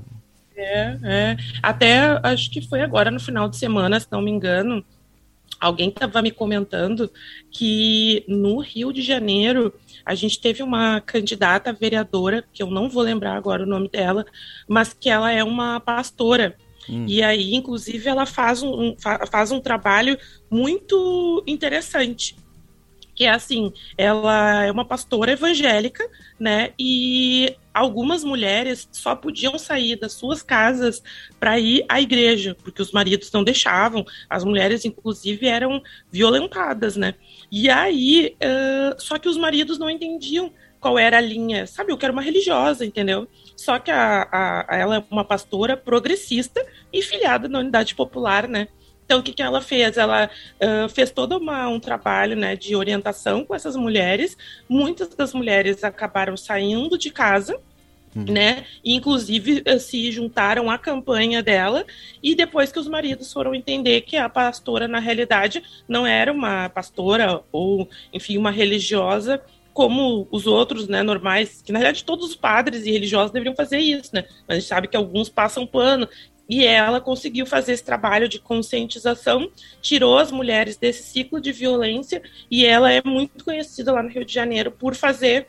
[0.55, 1.37] É, é.
[1.63, 4.83] Até acho que foi agora no final de semana, se não me engano,
[5.59, 7.09] alguém estava me comentando
[7.49, 9.73] que no Rio de Janeiro
[10.05, 14.25] a gente teve uma candidata vereadora, que eu não vou lembrar agora o nome dela,
[14.67, 16.55] mas que ela é uma pastora.
[16.89, 17.05] Hum.
[17.07, 18.95] E aí, inclusive, ela faz um,
[19.29, 20.17] faz um trabalho
[20.49, 22.35] muito interessante.
[23.13, 26.71] Que é assim, ela é uma pastora evangélica, né?
[26.79, 31.03] E algumas mulheres só podiam sair das suas casas
[31.37, 34.05] para ir à igreja, porque os maridos não deixavam.
[34.29, 37.13] As mulheres, inclusive, eram violentadas, né?
[37.51, 41.67] E aí, uh, só que os maridos não entendiam qual era a linha.
[41.67, 43.27] Sabe, eu quero uma religiosa, entendeu?
[43.55, 48.67] Só que a, a, ela é uma pastora progressista e filiada na unidade popular, né?
[49.05, 49.97] Então, o que, que ela fez?
[49.97, 50.29] Ela
[50.61, 54.37] uh, fez todo uma, um trabalho né, de orientação com essas mulheres.
[54.69, 57.59] Muitas das mulheres acabaram saindo de casa,
[58.15, 58.25] Hum.
[58.27, 58.65] né?
[58.83, 61.85] E, inclusive se juntaram à campanha dela.
[62.21, 66.69] E depois que os maridos foram entender que a pastora, na realidade, não era uma
[66.69, 69.41] pastora ou, enfim, uma religiosa
[69.79, 73.77] como os outros, né, normais, que na realidade todos os padres e religiosos deveriam fazer
[73.77, 74.25] isso, né?
[74.45, 76.05] Mas a gente sabe que alguns passam pano,
[76.49, 79.49] e ela conseguiu fazer esse trabalho de conscientização,
[79.81, 82.21] tirou as mulheres desse ciclo de violência
[82.51, 85.47] e ela é muito conhecida lá no Rio de Janeiro por fazer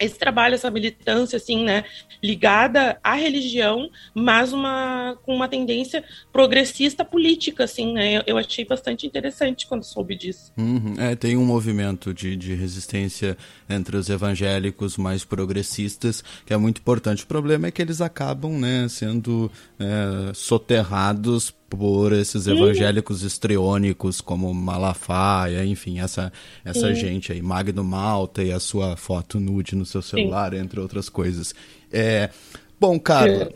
[0.00, 1.84] esse trabalho, essa militância, assim, né,
[2.22, 9.06] ligada à religião, mas uma, com uma tendência progressista política, assim, né, eu achei bastante
[9.06, 10.52] interessante quando soube disso.
[10.56, 10.94] Uhum.
[10.98, 13.36] É, tem um movimento de, de resistência
[13.68, 17.24] entre os evangélicos mais progressistas que é muito importante.
[17.24, 24.52] O problema é que eles acabam, né, sendo é, soterrados por esses evangélicos estreônicos como
[24.52, 26.32] Malafaia, enfim, essa,
[26.64, 30.58] essa gente aí, Magno Malta e a sua foto nude no seu celular, Sim.
[30.58, 31.54] entre outras coisas.
[31.92, 32.30] É,
[32.78, 33.50] bom, Carla,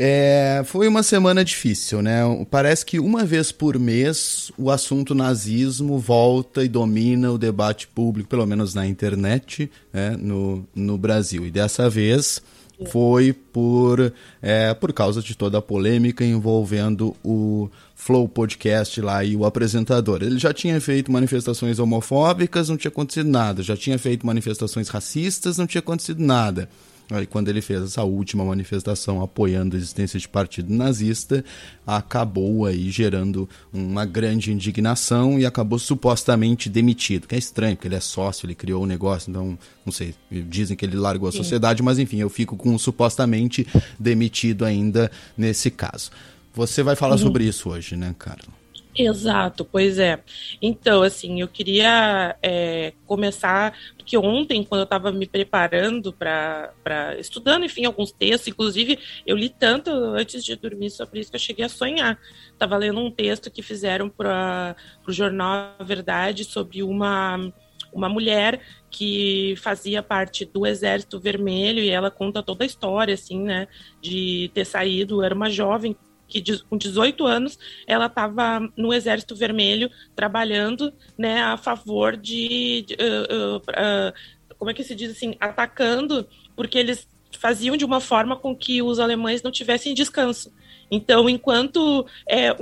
[0.00, 2.20] é, foi uma semana difícil, né?
[2.48, 8.28] Parece que uma vez por mês o assunto nazismo volta e domina o debate público,
[8.28, 11.44] pelo menos na internet, né, no, no Brasil.
[11.44, 12.40] E dessa vez
[12.86, 19.34] foi por, é, por causa de toda a polêmica envolvendo o Flow Podcast lá e
[19.34, 20.22] o apresentador.
[20.22, 23.62] Ele já tinha feito manifestações homofóbicas, não tinha acontecido nada.
[23.62, 26.68] Já tinha feito manifestações racistas, não tinha acontecido nada.
[27.10, 31.42] Aí, quando ele fez essa última manifestação apoiando a existência de partido nazista,
[31.86, 37.26] acabou aí gerando uma grande indignação e acabou supostamente demitido.
[37.26, 40.14] Que é estranho, porque ele é sócio, ele criou o um negócio, então, não sei,
[40.30, 41.38] dizem que ele largou a Sim.
[41.38, 43.66] sociedade, mas enfim, eu fico com supostamente
[43.98, 46.10] demitido ainda nesse caso.
[46.54, 47.18] Você vai falar uhum.
[47.18, 48.57] sobre isso hoje, né, Carla?
[48.96, 50.22] Exato, pois é.
[50.60, 56.72] Então, assim, eu queria é, começar, porque ontem, quando eu estava me preparando para.
[57.18, 61.40] estudando, enfim, alguns textos, inclusive eu li tanto antes de dormir sobre isso que eu
[61.40, 62.18] cheguei a sonhar.
[62.52, 64.74] Estava lendo um texto que fizeram para
[65.06, 67.52] o jornal Verdade sobre uma,
[67.92, 68.60] uma mulher
[68.90, 73.68] que fazia parte do Exército Vermelho e ela conta toda a história, assim, né,
[74.00, 75.94] de ter saído, era uma jovem
[76.28, 82.94] que com 18 anos ela estava no Exército Vermelho trabalhando né, a favor de, de
[82.94, 87.08] uh, uh, uh, como é que se diz assim, atacando, porque eles
[87.38, 90.52] faziam de uma forma com que os alemães não tivessem descanso.
[90.90, 92.56] Então, enquanto é,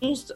[0.00, 0.28] uns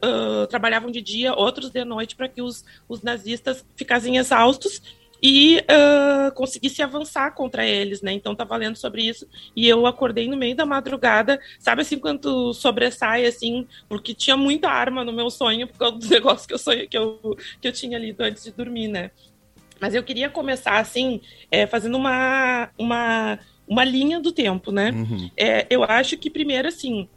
[0.51, 4.82] trabalhavam de dia, outros de noite, para que os, os nazistas ficassem exaustos
[5.23, 8.12] e uh, conseguisse avançar contra eles, né?
[8.12, 12.53] Então tava lendo sobre isso e eu acordei no meio da madrugada, sabe assim quando
[12.53, 16.59] sobressai assim, porque tinha muita arma no meu sonho por causa dos negócios que eu
[16.59, 19.11] sonhei que eu que eu tinha lido antes de dormir, né?
[19.81, 24.91] Mas eu queria começar assim, é, fazendo uma uma uma linha do tempo, né?
[24.91, 25.31] Uhum.
[25.37, 27.09] É, eu acho que primeiro assim,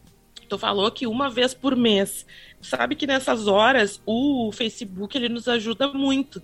[0.47, 2.25] tu falou que uma vez por mês
[2.61, 6.41] sabe que nessas horas o Facebook ele nos ajuda muito.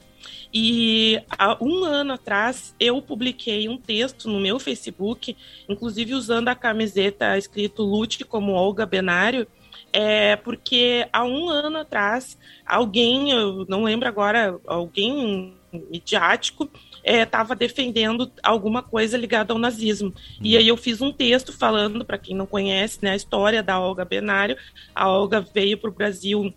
[0.53, 5.36] E há um ano atrás eu publiquei um texto no meu Facebook,
[5.68, 9.47] inclusive usando a camiseta escrito Lute como Olga Benário,
[9.91, 15.53] é porque há um ano atrás alguém, eu não lembro agora, alguém
[15.91, 16.70] midiático
[17.06, 20.14] estava é, defendendo alguma coisa ligada ao nazismo.
[20.41, 23.80] E aí eu fiz um texto falando, para quem não conhece, né, a história da
[23.80, 24.58] Olga Benário.
[24.93, 26.53] A Olga veio para o Brasil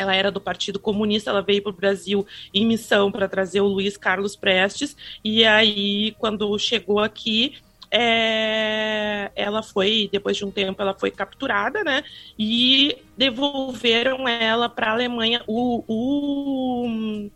[0.00, 2.24] ela era do Partido Comunista, ela veio para o Brasil
[2.54, 7.56] em missão para trazer o Luiz Carlos Prestes, e aí, quando chegou aqui,
[7.90, 12.04] é, ela foi, depois de um tempo, ela foi capturada, né?
[12.38, 15.42] E devolveram ela para a Alemanha.
[15.46, 17.30] O, o,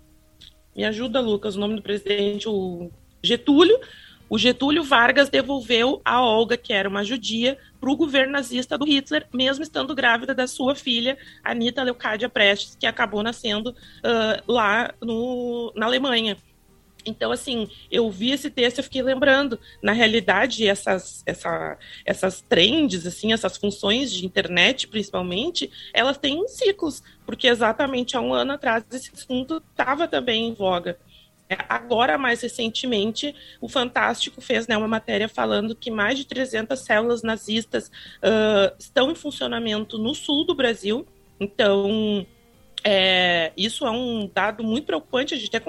[0.75, 2.91] me ajuda, Lucas, o nome do presidente, o
[3.23, 3.79] Getúlio.
[4.29, 8.87] O Getúlio Vargas devolveu a Olga, que era uma judia, para o governo nazista do
[8.87, 14.95] Hitler, mesmo estando grávida da sua filha, Anita Leucádia Prestes, que acabou nascendo uh, lá
[15.03, 16.39] no, na Alemanha.
[17.05, 23.07] Então, assim, eu vi esse texto e fiquei lembrando, na realidade, essas, essa, essas trends,
[23.07, 28.85] assim, essas funções de internet, principalmente, elas têm ciclos, porque exatamente há um ano atrás
[28.93, 30.99] esse assunto estava também em voga.
[31.49, 36.81] É, agora, mais recentemente, o Fantástico fez né, uma matéria falando que mais de 300
[36.81, 41.07] células nazistas uh, estão em funcionamento no sul do Brasil,
[41.39, 42.27] então
[42.85, 45.65] É, isso é um dado muito preocupante, a gente até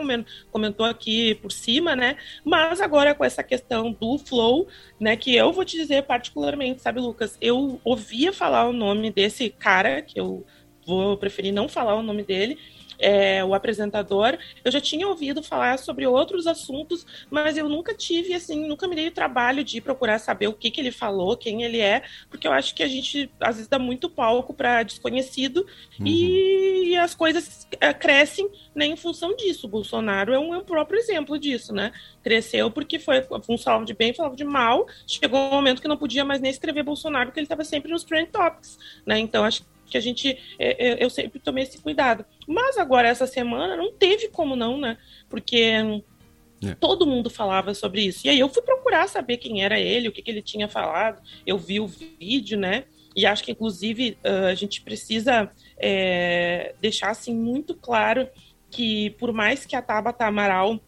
[0.51, 2.17] comentou aqui por cima, né?
[2.43, 4.67] Mas agora com essa questão do flow,
[4.99, 5.15] né?
[5.15, 7.37] Que eu vou te dizer particularmente, sabe, Lucas?
[7.39, 10.45] Eu ouvia falar o nome desse cara, que eu
[10.85, 12.57] vou preferir não falar o nome dele,
[13.03, 18.33] é, o apresentador, eu já tinha ouvido falar sobre outros assuntos, mas eu nunca tive,
[18.33, 21.63] assim, nunca me dei o trabalho de procurar saber o que, que ele falou, quem
[21.63, 25.67] ele é, porque eu acho que a gente, às vezes, dá muito palco para desconhecido
[25.99, 26.07] uhum.
[26.07, 29.67] e, as coisas é, crescem né, em função disso.
[29.67, 31.91] O Bolsonaro é um, é um próprio exemplo disso, né?
[32.23, 35.97] Cresceu porque foi um salvo de bem, falava de mal, chegou um momento que não
[35.97, 39.19] podia mais nem escrever Bolsonaro, porque ele estava sempre nos trend topics, né?
[39.19, 42.25] Então, acho que a gente, é, é, eu sempre tomei esse cuidado.
[42.47, 44.97] Mas agora, essa semana, não teve como não, né?
[45.29, 45.61] Porque
[46.63, 46.75] é.
[46.79, 48.25] todo mundo falava sobre isso.
[48.25, 51.21] E aí eu fui procurar saber quem era ele, o que, que ele tinha falado.
[51.45, 52.85] Eu vi o vídeo, né?
[53.15, 58.27] E acho que, inclusive, a gente precisa é, deixar assim muito claro
[58.71, 60.79] que, por mais que a Tabata Amaral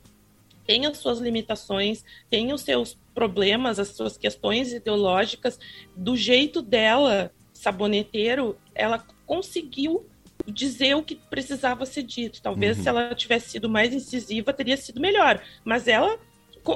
[0.65, 5.59] tenha suas limitações, tenha os seus problemas, as suas questões ideológicas,
[5.95, 7.31] do jeito dela,
[7.65, 10.05] saboneteiro, ela conseguiu
[10.45, 12.39] dizer o que precisava ser dito.
[12.39, 12.83] Talvez uhum.
[12.83, 15.41] se ela tivesse sido mais incisiva, teria sido melhor.
[15.63, 16.19] Mas ela,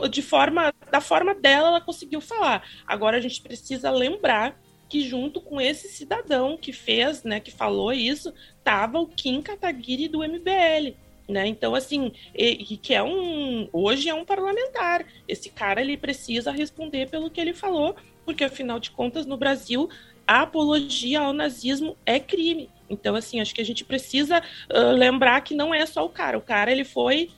[0.10, 2.68] de forma, da forma dela, ela conseguiu falar.
[2.88, 4.60] Agora a gente precisa lembrar
[4.90, 10.08] que junto com esse cidadão que fez, né, que falou isso, estava o Kim Kataguiri
[10.08, 10.96] do MBL.
[11.28, 11.46] Né?
[11.46, 13.70] Então, assim, e, e, que é um.
[13.72, 15.06] Hoje é um parlamentar.
[15.28, 19.88] Esse cara ele precisa responder pelo que ele falou, porque afinal de contas, no Brasil,
[20.30, 22.70] a apologia ao nazismo é crime.
[22.88, 26.38] Então, assim, acho que a gente precisa uh, lembrar que não é só o cara.
[26.38, 27.32] O cara, ele foi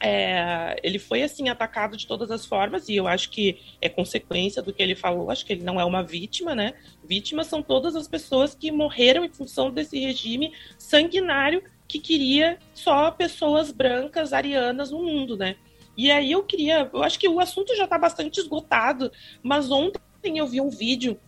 [0.00, 4.62] é, ele foi assim atacado de todas as formas e eu acho que é consequência
[4.62, 5.32] do que ele falou.
[5.32, 6.74] Acho que ele não é uma vítima, né?
[7.04, 13.10] Vítimas são todas as pessoas que morreram em função desse regime sanguinário que queria só
[13.10, 15.56] pessoas brancas, arianas no mundo, né?
[15.96, 19.10] E aí eu queria, eu acho que o assunto já está bastante esgotado,
[19.42, 20.00] mas ontem
[20.38, 21.18] eu vi um vídeo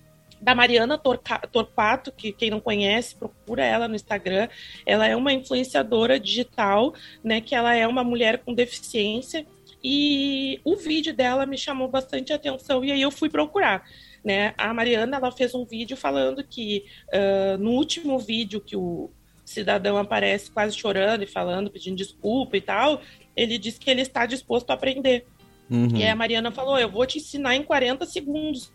[0.44, 4.46] da Mariana Torquato, que quem não conhece, procura ela no Instagram.
[4.84, 6.92] Ela é uma influenciadora digital,
[7.22, 7.40] né?
[7.40, 9.46] Que ela é uma mulher com deficiência.
[9.82, 13.84] E o vídeo dela me chamou bastante atenção e aí eu fui procurar.
[14.22, 14.54] Né?
[14.56, 19.10] A Mariana ela fez um vídeo falando que uh, no último vídeo que o
[19.44, 23.02] cidadão aparece quase chorando e falando, pedindo desculpa e tal,
[23.36, 25.26] ele diz que ele está disposto a aprender.
[25.70, 25.96] Uhum.
[25.96, 28.72] E aí a Mariana falou: Eu vou te ensinar em 40 segundos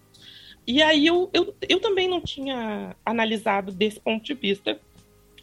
[0.65, 4.79] e aí eu, eu, eu também não tinha analisado desse ponto de vista.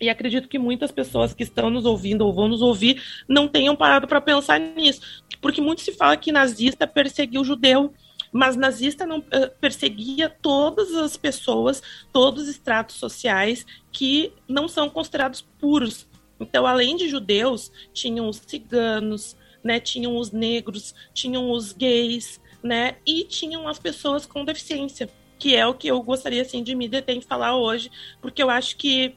[0.00, 3.74] E acredito que muitas pessoas que estão nos ouvindo ou vão nos ouvir não tenham
[3.74, 5.22] parado para pensar nisso.
[5.40, 7.92] Porque muito se fala que nazista perseguiu judeu,
[8.30, 14.90] mas nazista não uh, perseguia todas as pessoas, todos os estratos sociais que não são
[14.90, 16.06] considerados puros.
[16.38, 22.96] Então, além de judeus, tinham os ciganos, né, tinham os negros, tinham os gays, né?
[23.06, 26.88] E tinham as pessoas com deficiência, que é o que eu gostaria assim de me
[26.88, 27.90] deter em falar hoje,
[28.20, 29.14] porque eu acho que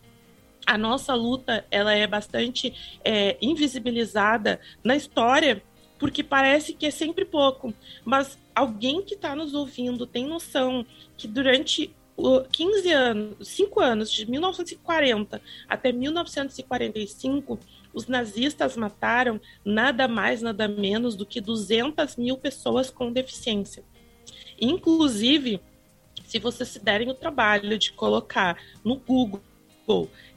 [0.66, 2.74] a nossa luta ela é bastante
[3.04, 5.64] é, invisibilizada na história,
[5.98, 7.74] porque parece que é sempre pouco.
[8.06, 10.86] Mas alguém que está nos ouvindo tem noção
[11.18, 11.94] que durante
[12.52, 17.60] 15 anos, 5 anos, de 1940 até 1945,
[18.00, 23.84] os nazistas mataram nada mais, nada menos do que 200 mil pessoas com deficiência.
[24.60, 25.62] Inclusive,
[26.26, 29.42] se vocês se derem o trabalho de colocar no Google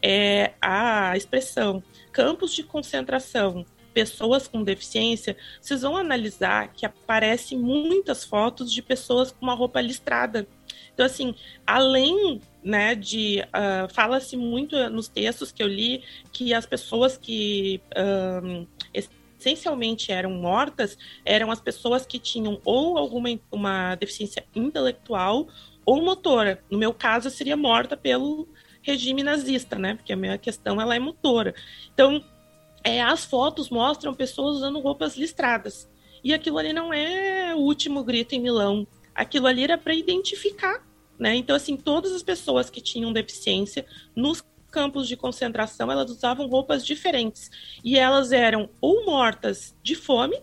[0.02, 8.24] é, a expressão campos de concentração pessoas com deficiência, vocês vão analisar que aparecem muitas
[8.24, 10.48] fotos de pessoas com uma roupa listrada.
[10.92, 11.34] Então, assim,
[11.64, 16.02] além né, de uh, fala-se muito nos textos que eu li
[16.32, 17.80] que as pessoas que
[18.44, 25.48] um, essencialmente eram mortas eram as pessoas que tinham ou alguma uma deficiência intelectual
[25.84, 26.62] ou motora.
[26.70, 28.48] No meu caso, seria morta pelo
[28.82, 29.94] regime nazista, né?
[29.94, 31.54] Porque a minha questão ela é motora.
[31.92, 32.24] Então,
[32.84, 35.88] é, as fotos mostram pessoas usando roupas listradas.
[36.22, 38.86] E aquilo ali não é o último grito em Milão.
[39.14, 40.84] Aquilo ali era para identificar
[41.22, 41.36] né?
[41.36, 46.84] Então, assim, todas as pessoas que tinham deficiência nos campos de concentração, elas usavam roupas
[46.84, 47.48] diferentes.
[47.84, 50.42] E elas eram ou mortas de fome,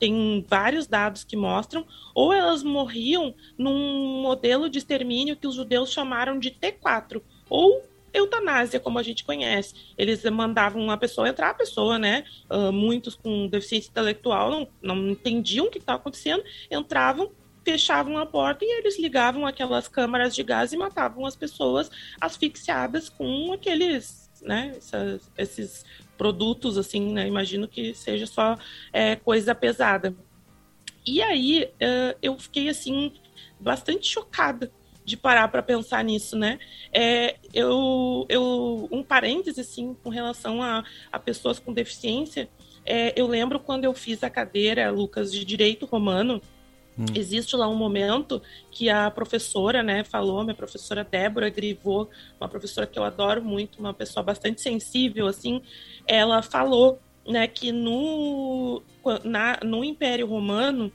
[0.00, 1.84] tem vários dados que mostram,
[2.14, 7.82] ou elas morriam num modelo de extermínio que os judeus chamaram de T4, ou
[8.14, 9.74] eutanásia, como a gente conhece.
[9.98, 12.24] Eles mandavam uma pessoa entrar, a pessoa, né?
[12.48, 17.30] Uh, muitos com deficiência intelectual não, não entendiam o que estava acontecendo, entravam,
[17.68, 23.10] fechavam a porta e eles ligavam aquelas câmaras de gás e matavam as pessoas asfixiadas
[23.10, 24.74] com aqueles né?
[24.76, 25.84] Essas, esses
[26.16, 27.26] produtos, assim, né?
[27.26, 28.56] Imagino que seja só
[28.92, 30.14] é, coisa pesada.
[31.06, 33.12] E aí uh, eu fiquei assim
[33.58, 34.70] bastante chocada
[35.04, 36.58] de parar para pensar nisso, né?
[36.92, 42.48] É, eu, eu, um parêntese assim com relação a, a pessoas com deficiência.
[42.86, 46.40] É, eu lembro quando eu fiz a cadeira, Lucas, de direito romano.
[47.14, 52.08] Existe lá um momento que a professora, né, falou, minha professora Débora Grivô,
[52.40, 55.62] uma professora que eu adoro muito, uma pessoa bastante sensível, assim,
[56.06, 58.82] ela falou, né, que no,
[59.22, 60.92] na, no Império Romano,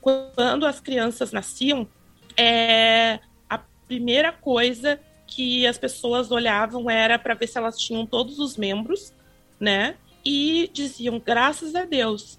[0.00, 1.88] quando as crianças nasciam,
[2.36, 8.38] é, a primeira coisa que as pessoas olhavam era para ver se elas tinham todos
[8.38, 9.12] os membros,
[9.58, 9.96] né?
[10.24, 12.38] E diziam, graças a Deus,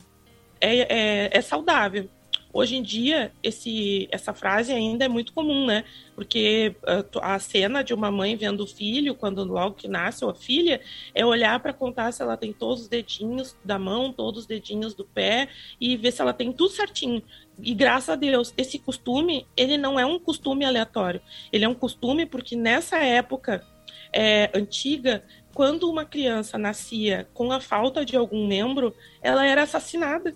[0.62, 2.10] é, é, é saudável.
[2.58, 5.84] Hoje em dia, esse, essa frase ainda é muito comum, né?
[6.16, 6.76] Porque
[7.22, 10.34] a, a cena de uma mãe vendo o filho, quando logo que nasce ou a
[10.34, 10.82] filha,
[11.14, 14.96] é olhar para contar se ela tem todos os dedinhos da mão, todos os dedinhos
[14.96, 15.50] do pé
[15.80, 17.22] e ver se ela tem tudo certinho.
[17.62, 21.22] E graças a Deus, esse costume, ele não é um costume aleatório.
[21.54, 23.64] Ele é um costume porque nessa época
[24.12, 30.36] é, antiga, quando uma criança nascia com a falta de algum membro, ela era assassinada.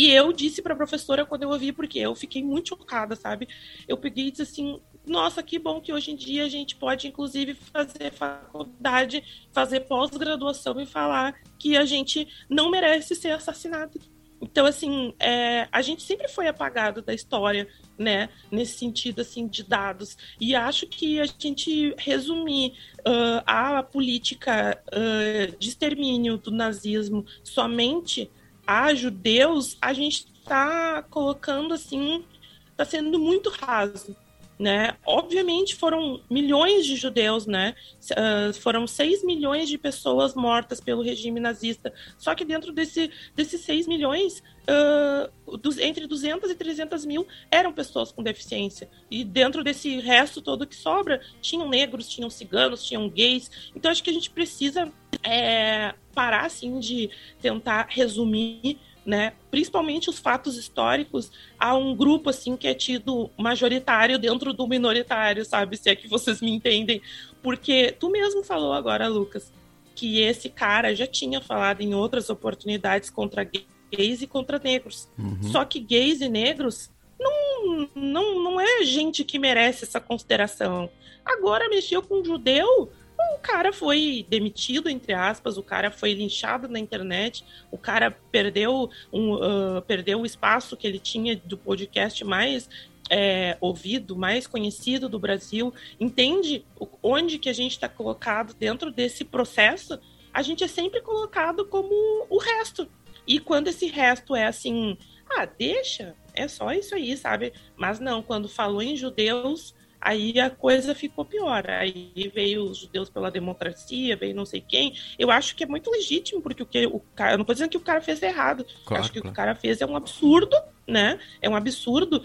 [0.00, 3.46] E eu disse para a professora quando eu ouvi, porque eu fiquei muito chocada, sabe?
[3.86, 7.06] Eu peguei e disse assim: nossa, que bom que hoje em dia a gente pode,
[7.06, 9.22] inclusive, fazer faculdade,
[9.52, 14.00] fazer pós-graduação e falar que a gente não merece ser assassinado.
[14.40, 18.30] Então, assim, é, a gente sempre foi apagado da história, né?
[18.50, 20.16] Nesse sentido, assim, de dados.
[20.40, 28.30] E acho que a gente resumir uh, a política uh, de extermínio do nazismo somente
[28.70, 32.24] a judeus, a gente está colocando, assim,
[32.70, 34.16] está sendo muito raso
[34.60, 34.94] né?
[35.06, 37.74] Obviamente foram milhões de judeus, né?
[38.12, 41.90] Uh, foram 6 milhões de pessoas mortas pelo regime nazista.
[42.18, 47.72] Só que dentro desse, desses 6 milhões, uh, dos, entre 200 e 300 mil eram
[47.72, 48.90] pessoas com deficiência.
[49.10, 53.50] E dentro desse resto todo que sobra, tinham negros, tinham ciganos, tinham gays.
[53.74, 54.92] Então acho que a gente precisa
[55.22, 57.08] é, parar, assim, de
[57.40, 58.78] tentar resumir
[59.10, 59.32] né?
[59.50, 65.44] Principalmente os fatos históricos, há um grupo assim que é tido majoritário dentro do minoritário,
[65.44, 65.76] sabe?
[65.76, 67.02] Se é que vocês me entendem,
[67.42, 69.52] porque tu mesmo falou agora, Lucas,
[69.96, 75.08] que esse cara já tinha falado em outras oportunidades contra gays e contra negros.
[75.18, 75.42] Uhum.
[75.42, 76.88] Só que gays e negros
[77.18, 80.88] não, não, não é gente que merece essa consideração.
[81.24, 82.92] Agora mexeu com um judeu,
[83.34, 88.90] o cara foi demitido, entre aspas, o cara foi linchado na internet, o cara perdeu,
[89.12, 92.68] um, uh, perdeu o espaço que ele tinha do podcast mais
[93.10, 95.74] é, ouvido, mais conhecido do Brasil.
[95.98, 96.64] Entende
[97.02, 99.98] onde que a gente está colocado dentro desse processo?
[100.32, 101.90] A gente é sempre colocado como
[102.30, 102.88] o resto.
[103.26, 104.96] E quando esse resto é assim,
[105.28, 107.52] ah, deixa, é só isso aí, sabe?
[107.76, 111.68] Mas não, quando falou em judeus, aí a coisa ficou pior.
[111.68, 114.94] Aí veio os judeus pela democracia, veio não sei quem.
[115.18, 117.32] Eu acho que é muito legítimo, porque o que o cara.
[117.32, 118.64] Eu não estou dizendo que o cara fez errado.
[118.84, 119.30] Claro, acho que claro.
[119.30, 121.18] o que o cara fez é um absurdo, né?
[121.42, 122.24] É um absurdo.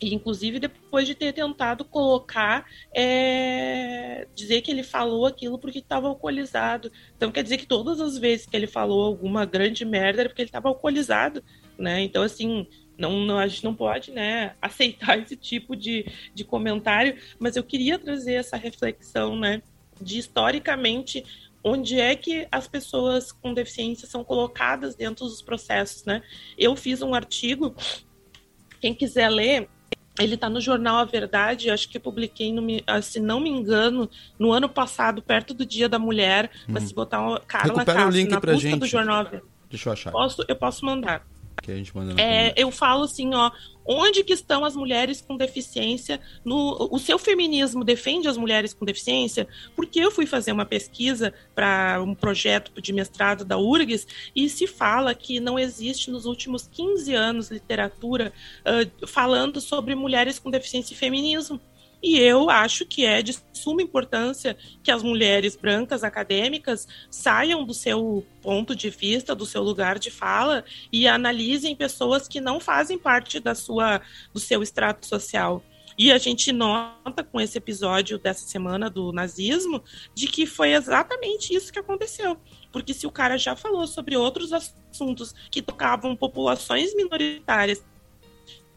[0.00, 4.26] E, inclusive, depois de ter tentado colocar, é...
[4.34, 6.90] dizer que ele falou aquilo porque estava alcoolizado.
[7.16, 10.42] Então, quer dizer que todas as vezes que ele falou alguma grande merda era porque
[10.42, 11.44] ele estava alcoolizado,
[11.78, 12.02] né?
[12.02, 12.66] Então, assim,
[12.96, 17.62] não, não, a gente não pode né, aceitar esse tipo de, de comentário, mas eu
[17.62, 19.62] queria trazer essa reflexão né,
[20.00, 21.24] de historicamente
[21.62, 26.04] onde é que as pessoas com deficiência são colocadas dentro dos processos.
[26.04, 26.22] Né?
[26.58, 27.74] Eu fiz um artigo,
[28.80, 29.68] quem quiser ler,
[30.20, 32.62] ele está no jornal A Verdade, acho que publiquei, no,
[33.02, 36.72] se não me engano, no ano passado, perto do Dia da Mulher, hum.
[36.74, 38.78] mas se botar uma Carla Recupera Castro o link na pra gente.
[38.78, 39.26] do jornal
[39.68, 40.12] Deixa eu achar.
[40.12, 41.26] Posso, eu posso mandar
[41.64, 43.50] que a gente manda é, eu falo assim, ó,
[43.86, 46.20] onde que estão as mulheres com deficiência?
[46.44, 49.48] No, o seu feminismo defende as mulheres com deficiência?
[49.74, 54.06] Porque eu fui fazer uma pesquisa para um projeto de mestrado da URGS
[54.36, 60.38] e se fala que não existe nos últimos 15 anos literatura uh, falando sobre mulheres
[60.38, 61.60] com deficiência e feminismo.
[62.06, 67.72] E eu acho que é de suma importância que as mulheres brancas acadêmicas saiam do
[67.72, 72.98] seu ponto de vista, do seu lugar de fala e analisem pessoas que não fazem
[72.98, 74.02] parte da sua,
[74.34, 75.64] do seu extrato social.
[75.96, 79.82] E a gente nota com esse episódio dessa semana do nazismo
[80.14, 82.36] de que foi exatamente isso que aconteceu.
[82.70, 87.82] Porque se o cara já falou sobre outros assuntos que tocavam populações minoritárias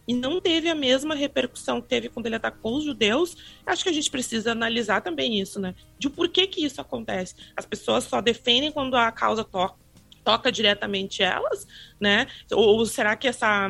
[0.08, 3.36] e não teve a mesma repercussão que teve quando ele atacou os judeus,
[3.66, 5.76] acho que a gente precisa analisar também isso, né?
[5.99, 7.36] De por que que isso acontece.
[7.55, 9.76] As pessoas só defendem quando a causa toca,
[10.24, 11.68] toca diretamente elas,
[11.99, 12.28] né?
[12.51, 13.70] Ou, ou será que essa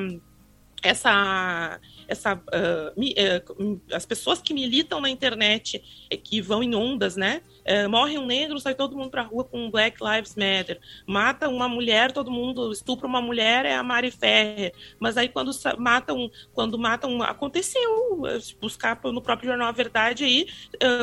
[0.84, 5.84] essa essa uh, mi, uh, as pessoas que militam na internet
[6.24, 7.42] que vão em ondas, né?
[7.68, 10.80] Uh, morre um negro, sai todo mundo pra rua com Black Lives Matter.
[11.06, 14.74] Mata uma mulher, todo mundo estupra uma mulher, é a Mari Ferrer.
[15.00, 18.22] Mas aí quando matam, quando matam, aconteceu
[18.62, 20.48] buscar no próprio jornal A Verdade aí,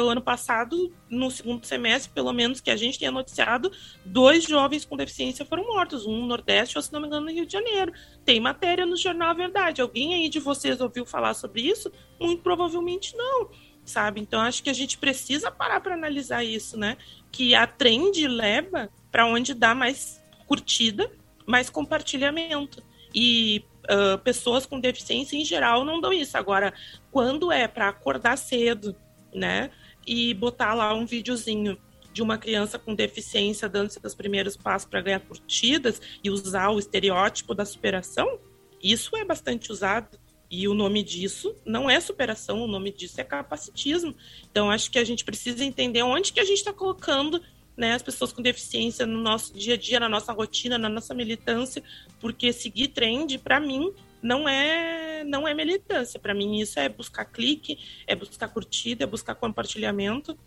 [0.02, 3.70] o ano passado, no segundo semestre, pelo menos que a gente tenha noticiado,
[4.04, 7.32] dois jovens com deficiência foram mortos, um no Nordeste, ou se não me engano, no
[7.32, 7.92] Rio de Janeiro.
[8.24, 9.82] Tem matéria no jornal A Verdade.
[9.82, 11.92] Alguém aí de vocês ouviu falar sobre isso?
[12.18, 13.50] Muito provavelmente não,
[13.84, 14.20] sabe?
[14.20, 16.96] Então acho que a gente precisa parar para analisar isso, né?
[17.30, 21.10] Que a trend leva para onde dá mais curtida,
[21.46, 22.82] mais compartilhamento.
[23.14, 26.36] E uh, pessoas com deficiência em geral não dão isso.
[26.36, 26.72] Agora,
[27.10, 28.96] quando é para acordar cedo,
[29.32, 29.70] né?
[30.06, 31.78] E botar lá um videozinho
[32.12, 36.78] de uma criança com deficiência dando seus primeiros passos para ganhar curtidas e usar o
[36.78, 38.38] estereótipo da superação,
[38.80, 40.18] isso é bastante usado.
[40.56, 44.14] E o nome disso não é superação, o nome disso é capacitismo.
[44.48, 47.42] Então, acho que a gente precisa entender onde que a gente está colocando
[47.76, 51.12] né, as pessoas com deficiência no nosso dia a dia, na nossa rotina, na nossa
[51.12, 51.82] militância,
[52.20, 53.92] porque seguir trend, para mim,
[54.22, 56.20] não é não é militância.
[56.20, 57.76] Para mim, isso é buscar clique,
[58.06, 60.38] é buscar curtida, é buscar compartilhamento.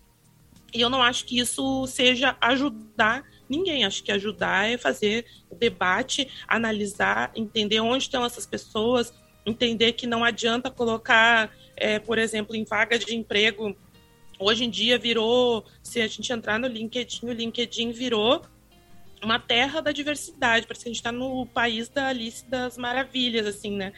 [0.73, 3.83] E eu não acho que isso seja ajudar ninguém.
[3.83, 9.13] Acho que ajudar é fazer o debate, analisar, entender onde estão essas pessoas,
[9.47, 13.75] entender que não adianta colocar, é, por exemplo, em vaga de emprego.
[14.37, 18.41] Hoje em dia virou, se a gente entrar no LinkedIn, o LinkedIn virou
[19.23, 23.47] uma terra da diversidade, parece que a gente está no país da Alice das Maravilhas,
[23.47, 23.93] assim, né?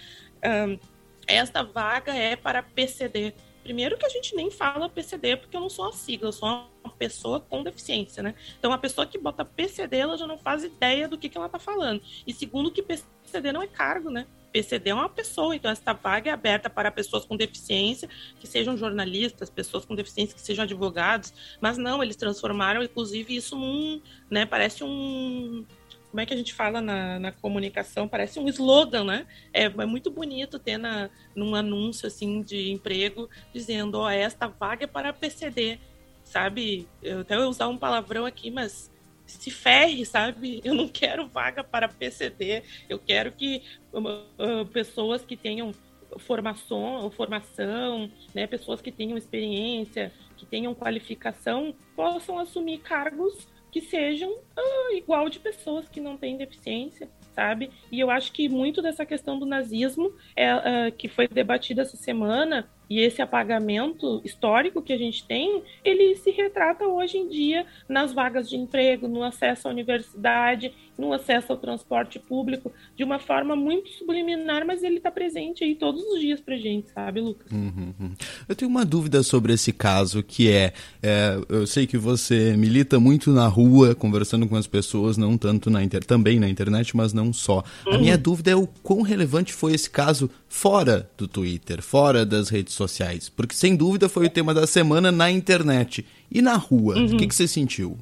[0.46, 0.80] Um,
[1.28, 3.34] esta vaga é para PCD.
[3.62, 6.48] Primeiro que a gente nem fala PCD, porque eu não sou uma sigla, eu sou
[6.84, 8.34] uma pessoa com deficiência, né?
[8.58, 11.48] Então, a pessoa que bota PCD, ela já não faz ideia do que, que ela
[11.48, 12.02] está falando.
[12.26, 14.26] E segundo que PCD não é cargo, né?
[14.52, 18.76] PCD é uma pessoa, então esta vaga é aberta para pessoas com deficiência, que sejam
[18.76, 24.46] jornalistas, pessoas com deficiência que sejam advogados, mas não, eles transformaram inclusive isso num, né,
[24.46, 25.66] parece um
[26.10, 28.08] como é que a gente fala na, na comunicação?
[28.08, 29.28] Parece um slogan, né?
[29.54, 34.48] É, é, muito bonito ter na, num anúncio assim de emprego dizendo, ó, oh, esta
[34.48, 35.80] vaga é para PCD,
[36.24, 36.88] sabe?
[37.02, 38.92] Eu até vou usar um palavrão aqui, mas
[39.30, 40.62] se ferre, sabe?
[40.64, 43.64] Eu não quero vaga para PCD, eu quero que
[43.94, 45.72] uh, pessoas que tenham
[46.18, 54.32] formação, formação, né, pessoas que tenham experiência, que tenham qualificação, possam assumir cargos que sejam
[54.32, 57.70] uh, igual de pessoas que não têm deficiência, sabe?
[57.92, 61.96] E eu acho que muito dessa questão do nazismo é, uh, que foi debatida essa
[61.96, 67.66] semana e esse apagamento histórico que a gente tem, ele se retrata hoje em dia
[67.88, 73.20] nas vagas de emprego, no acesso à universidade, no acesso ao transporte público, de uma
[73.20, 77.50] forma muito subliminar, mas ele está presente aí todos os dias pra gente, sabe, Lucas?
[77.52, 78.12] Uhum, uhum.
[78.48, 83.00] Eu tenho uma dúvida sobre esse caso, que é, é, eu sei que você milita
[83.00, 87.14] muito na rua, conversando com as pessoas, não tanto na internet, também na internet, mas
[87.14, 87.64] não só.
[87.88, 87.94] Uhum.
[87.94, 92.50] A minha dúvida é o quão relevante foi esse caso fora do Twitter, fora das
[92.50, 96.06] redes sociais, porque sem dúvida foi o tema da semana na internet.
[96.30, 97.98] E na rua, o que, que você sentiu?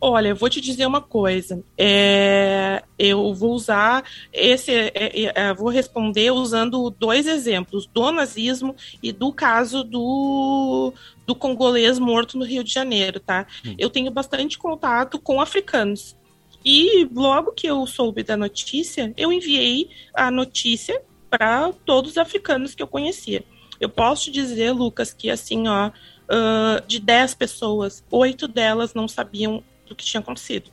[0.00, 1.64] Olha, eu vou te dizer uma coisa.
[1.78, 8.76] É, eu vou usar esse, é, é, é, vou responder usando dois exemplos, do nazismo
[9.02, 10.92] e do caso do,
[11.26, 13.46] do congolês morto no Rio de Janeiro, tá?
[13.64, 13.74] Hum.
[13.78, 16.14] Eu tenho bastante contato com africanos.
[16.62, 21.00] E logo que eu soube da notícia, eu enviei a notícia
[21.36, 23.44] para todos os africanos que eu conhecia.
[23.80, 29.08] Eu posso te dizer, Lucas, que assim, ó, uh, de 10 pessoas, oito delas não
[29.08, 30.70] sabiam do que tinha acontecido.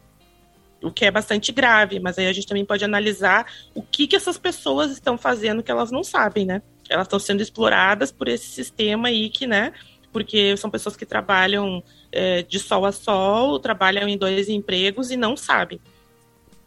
[0.79, 4.15] O que é bastante grave, mas aí a gente também pode analisar o que, que
[4.15, 6.61] essas pessoas estão fazendo que elas não sabem, né?
[6.87, 9.73] Elas estão sendo exploradas por esse sistema aí que, né?
[10.13, 15.17] Porque são pessoas que trabalham é, de sol a sol, trabalham em dois empregos e
[15.17, 15.79] não sabem.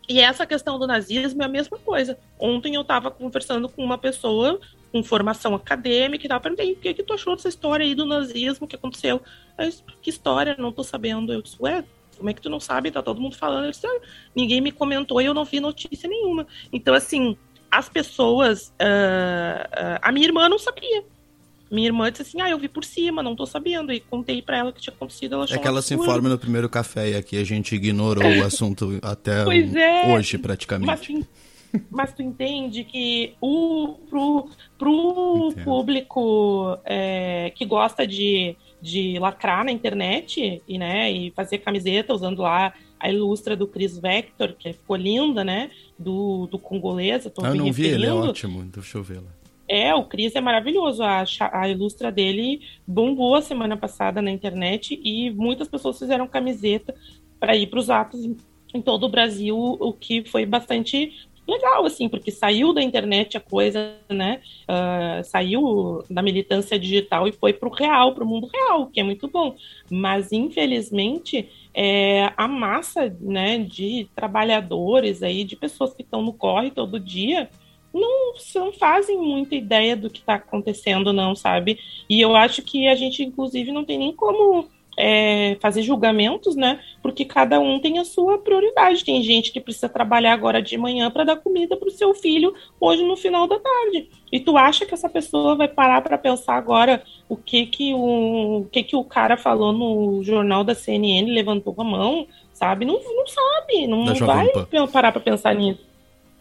[0.08, 2.18] E essa questão do nazismo é a mesma coisa.
[2.38, 4.60] Ontem eu estava conversando com uma pessoa
[4.92, 8.06] com formação acadêmica e tal, perguntei o que, que tu achou dessa história aí do
[8.06, 9.20] nazismo que aconteceu.
[9.58, 10.54] Eu disse, que história?
[10.56, 11.32] Não tô sabendo.
[11.32, 11.84] Eu disse, ué,
[12.16, 12.92] como é que tu não sabe?
[12.92, 13.68] Tá todo mundo falando.
[13.68, 14.00] Disse, ah,
[14.36, 16.46] ninguém me comentou e eu não vi notícia nenhuma.
[16.72, 17.36] Então, assim,
[17.70, 18.68] as pessoas.
[18.80, 21.04] Uh, uh, a minha irmã não sabia.
[21.74, 23.92] Minha irmã disse assim: Ah, eu vi por cima, não tô sabendo.
[23.92, 25.34] E contei para ela que tinha acontecido.
[25.34, 28.44] Ela é que ela se informa no primeiro café e aqui a gente ignorou o
[28.44, 30.14] assunto até é.
[30.14, 31.12] hoje, praticamente.
[31.12, 34.48] Mas, mas tu entende que o, pro,
[34.78, 42.14] pro público é, que gosta de, de lacrar na internet e, né, e fazer camiseta
[42.14, 45.70] usando lá a ilustra do Chris Vector, que ficou linda, né?
[45.98, 47.26] Do, do congolês.
[47.26, 49.30] Ah, eu não vi, ele é ótimo, deixa eu ver lá.
[49.74, 51.02] É, o Cris é maravilhoso.
[51.02, 56.94] A, a ilustra dele bombou a semana passada na internet e muitas pessoas fizeram camiseta
[57.40, 58.36] para ir para os atos em,
[58.72, 61.12] em todo o Brasil, o que foi bastante
[61.44, 64.40] legal, assim, porque saiu da internet a coisa, né?
[64.62, 69.00] Uh, saiu da militância digital e foi para o real, para o mundo real, que
[69.00, 69.56] é muito bom.
[69.90, 76.70] Mas, infelizmente, é, a massa né, de trabalhadores aí, de pessoas que estão no corre
[76.70, 77.50] todo dia,
[77.94, 81.78] não, não fazem muita ideia do que está acontecendo, não, sabe?
[82.08, 86.80] E eu acho que a gente, inclusive, não tem nem como é, fazer julgamentos, né?
[87.02, 89.04] Porque cada um tem a sua prioridade.
[89.04, 92.54] Tem gente que precisa trabalhar agora de manhã para dar comida para o seu filho
[92.80, 94.08] hoje no final da tarde.
[94.30, 98.60] E tu acha que essa pessoa vai parar para pensar agora o que que o,
[98.60, 102.84] o que que o cara falou no jornal da CNN, levantou a mão, sabe?
[102.84, 105.93] Não, não sabe, não vai parar para pensar nisso.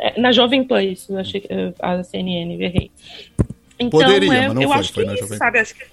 [0.04, 1.48] É, na Jovem Pan, isso, eu achei que
[1.80, 2.92] a CNN, errei.
[3.80, 5.60] Então, Poderia, é, mas não eu foi, acho foi que na Jovem sabe?
[5.60, 5.86] Acho que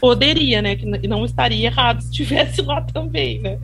[0.00, 0.74] poderia, né?
[0.74, 3.58] Que não estaria errado se estivesse lá também, né?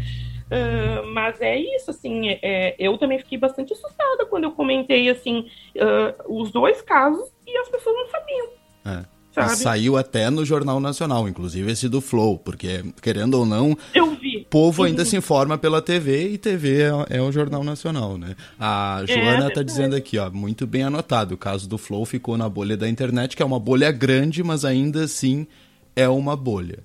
[0.51, 5.49] Ah, mas é isso, assim, é, eu também fiquei bastante assustada quando eu comentei, assim,
[5.81, 8.49] ah, os dois casos e as pessoas não sabiam.
[8.85, 9.20] É.
[9.33, 9.53] Sabe?
[9.53, 14.45] E saiu até no Jornal Nacional, inclusive esse do Flow, porque, querendo ou não, o
[14.51, 18.35] povo ainda se informa pela TV e TV é, é o Jornal Nacional, né?
[18.59, 19.65] A Joana tá verdade.
[19.65, 23.37] dizendo aqui, ó, muito bem anotado, o caso do Flow ficou na bolha da internet,
[23.37, 25.47] que é uma bolha grande, mas ainda assim
[25.95, 26.81] é uma bolha.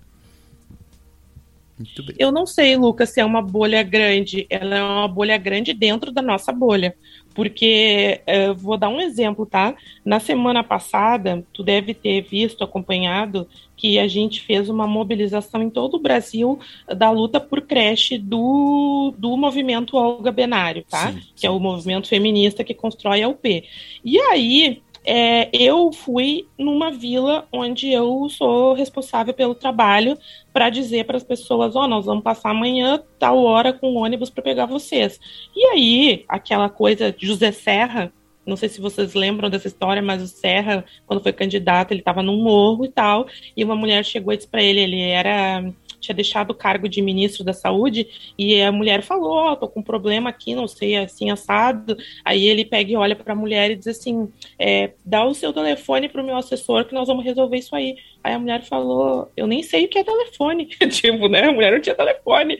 [1.77, 2.15] Muito bem.
[2.17, 4.47] Eu não sei, Lucas, se é uma bolha grande.
[4.49, 6.95] Ela é uma bolha grande dentro da nossa bolha.
[7.35, 9.75] Porque, eh, vou dar um exemplo, tá?
[10.03, 15.69] Na semana passada, tu deve ter visto, acompanhado, que a gente fez uma mobilização em
[15.69, 16.57] todo o Brasil
[16.87, 21.13] da luta por creche do, do movimento Olga Benário, tá?
[21.35, 23.63] Que é o movimento feminista que constrói a UP.
[24.03, 30.17] E aí, é, eu fui numa vila onde eu sou responsável pelo trabalho
[30.51, 34.29] para dizer para as pessoas, ó, nós vamos passar amanhã tal hora com o ônibus
[34.29, 35.19] para pegar vocês.
[35.55, 38.11] E aí, aquela coisa José Serra,
[38.45, 42.21] não sei se vocês lembram dessa história, mas o Serra, quando foi candidato, ele estava
[42.21, 45.63] num morro e tal, e uma mulher chegou e disse para ele, ele era
[45.99, 49.79] tinha deixado o cargo de ministro da saúde e a mulher falou, ó, tô com
[49.79, 51.97] um problema aqui, não sei, assim, assado.
[52.23, 55.53] Aí ele pega e olha para a mulher e diz assim, é, dá o seu
[55.53, 57.97] telefone pro meu assessor que nós vamos resolver isso aí.
[58.23, 60.65] Aí a mulher falou, eu nem sei o que é telefone.
[60.89, 62.57] tipo, né, a mulher não tinha telefone.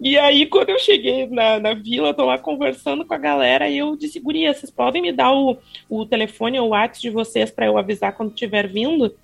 [0.00, 3.76] E aí, quando eu cheguei na, na vila, tô lá conversando com a galera e
[3.76, 5.58] eu disse, guria, vocês podem me dar o,
[5.90, 9.14] o telefone ou o WhatsApp de vocês para eu avisar quando estiver vindo?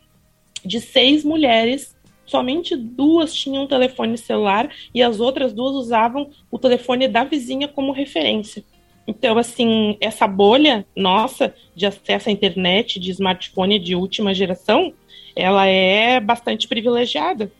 [0.62, 1.95] De seis mulheres
[2.26, 7.92] somente duas tinham telefone celular e as outras duas usavam o telefone da vizinha como
[7.92, 8.64] referência.
[9.06, 14.92] Então, assim, essa bolha nossa de acesso à internet, de smartphone de última geração,
[15.34, 17.52] ela é bastante privilegiada.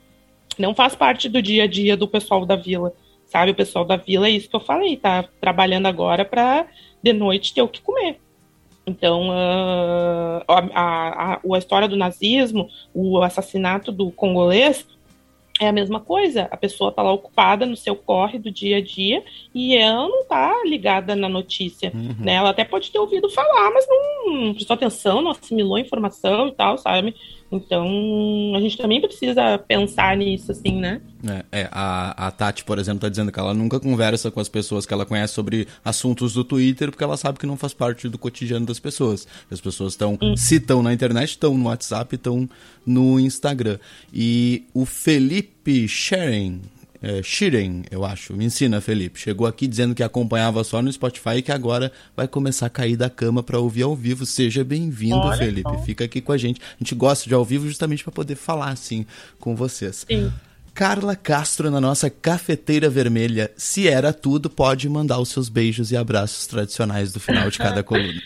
[0.59, 2.93] Não faz parte do dia a dia do pessoal da vila,
[3.27, 3.53] sabe?
[3.53, 6.67] O pessoal da vila é isso que eu falei, tá trabalhando agora para
[7.03, 8.19] de noite ter o que comer.
[8.87, 14.87] Então, uh, a, a, a, a história do nazismo, o assassinato do congolês,
[15.59, 16.49] é a mesma coisa.
[16.51, 19.25] A pessoa está lá ocupada no seu corre do dia a dia
[19.55, 21.91] e ela não está ligada na notícia.
[21.95, 22.15] Uhum.
[22.21, 22.35] Né?
[22.35, 26.49] Ela até pode ter ouvido falar, mas não, não prestou atenção, não assimilou a informação
[26.49, 27.15] e tal, sabe?
[27.51, 27.87] Então,
[28.57, 31.01] a gente também precisa pensar nisso, assim, né?
[31.53, 34.49] É, é, a, a Tati, por exemplo, tá dizendo que ela nunca conversa com as
[34.49, 38.09] pessoas que ela conhece sobre assuntos do Twitter, porque ela sabe que não faz parte
[38.09, 39.27] do cotidiano das pessoas.
[39.51, 42.49] As pessoas estão, se estão na internet, estão no WhatsApp, estão
[42.85, 43.79] no Instagram.
[44.13, 46.63] E o Felipe Sharing,
[47.07, 51.37] é, Shiren, eu acho, me ensina, Felipe, chegou aqui dizendo que acompanhava só no Spotify
[51.37, 54.27] e que agora vai começar a cair da cama para ouvir ao vivo.
[54.27, 55.71] Seja bem-vindo, Felipe.
[55.71, 55.79] só.
[55.85, 56.61] Fica aqui com a gente.
[56.61, 59.07] A gente gosta de ao vivo justamente para poder falar assim
[59.39, 60.05] com vocês.
[60.09, 60.33] Sim.
[60.75, 63.53] Carla Castro na nossa cafeteira vermelha.
[63.57, 67.83] Se era tudo, pode mandar os seus beijos e abraços tradicionais do final de cada
[67.87, 68.21] coluna.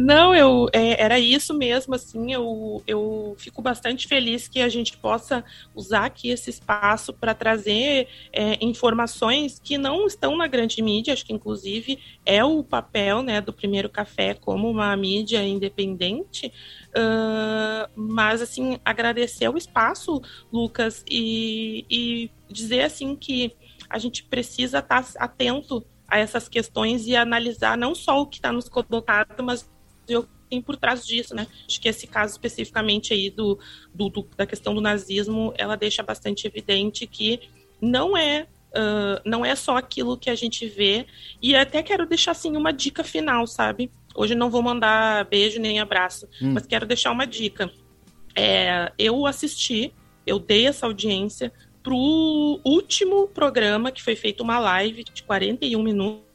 [0.00, 4.96] Não, eu é, era isso mesmo, assim, eu, eu fico bastante feliz que a gente
[4.96, 5.44] possa
[5.74, 11.26] usar aqui esse espaço para trazer é, informações que não estão na grande mídia, acho
[11.26, 16.46] que inclusive é o papel né, do Primeiro Café como uma mídia independente,
[16.90, 20.22] uh, mas assim, agradecer o espaço,
[20.52, 23.52] Lucas, e, e dizer assim que
[23.90, 28.52] a gente precisa estar atento a essas questões e analisar não só o que está
[28.52, 29.68] nos colocado, mas
[30.08, 31.46] que tem por trás disso, né?
[31.66, 33.58] Acho que esse caso especificamente aí do,
[33.94, 37.40] do, do da questão do nazismo, ela deixa bastante evidente que
[37.80, 41.06] não é uh, não é só aquilo que a gente vê.
[41.40, 43.90] E até quero deixar assim uma dica final, sabe?
[44.14, 46.52] Hoje não vou mandar beijo nem abraço, hum.
[46.52, 47.70] mas quero deixar uma dica.
[48.34, 49.92] É, eu assisti,
[50.26, 51.52] eu dei essa audiência
[51.82, 56.27] para o último programa que foi feito uma live de 41 minutos,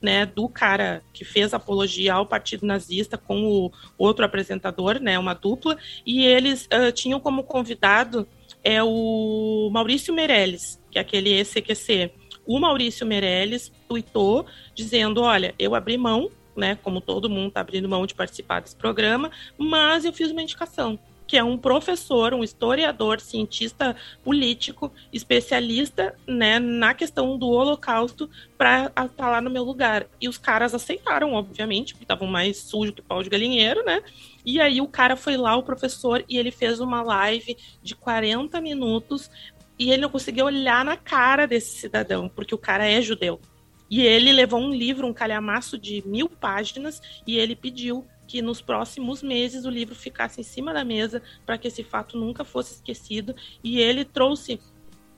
[0.00, 5.34] né, do cara que fez apologia ao Partido Nazista com o outro apresentador, né, uma
[5.34, 8.26] dupla, e eles uh, tinham como convidado
[8.62, 12.12] é o Maurício Meirelles, que é aquele ECQC.
[12.46, 16.78] O Maurício Meirelles tweetou dizendo: Olha, eu abri mão, né?
[16.82, 20.98] Como todo mundo está abrindo mão de participar desse programa, mas eu fiz uma indicação
[21.30, 28.28] que é um professor, um historiador, cientista político, especialista né, na questão do Holocausto,
[28.58, 30.08] para estar tá lá no meu lugar.
[30.20, 34.02] E os caras aceitaram, obviamente, porque estavam mais sujos que pau de galinheiro, né?
[34.44, 38.60] E aí o cara foi lá, o professor, e ele fez uma live de 40
[38.60, 39.30] minutos
[39.78, 43.40] e ele não conseguia olhar na cara desse cidadão, porque o cara é judeu.
[43.88, 48.60] E ele levou um livro, um calhamaço de mil páginas, e ele pediu que nos
[48.60, 52.74] próximos meses o livro ficasse em cima da mesa para que esse fato nunca fosse
[52.74, 53.34] esquecido.
[53.62, 54.60] E ele trouxe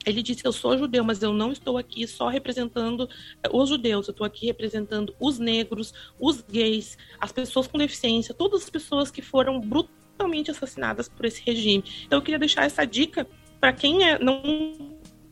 [0.04, 3.08] ele disse eu sou judeu, mas eu não estou aqui só representando
[3.52, 8.64] os judeus, eu estou aqui representando os negros, os gays, as pessoas com deficiência, todas
[8.64, 11.84] as pessoas que foram brutalmente assassinadas por esse regime.
[12.04, 13.28] Então eu queria deixar essa dica
[13.60, 14.42] para quem é, não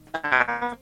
[0.07, 0.79] está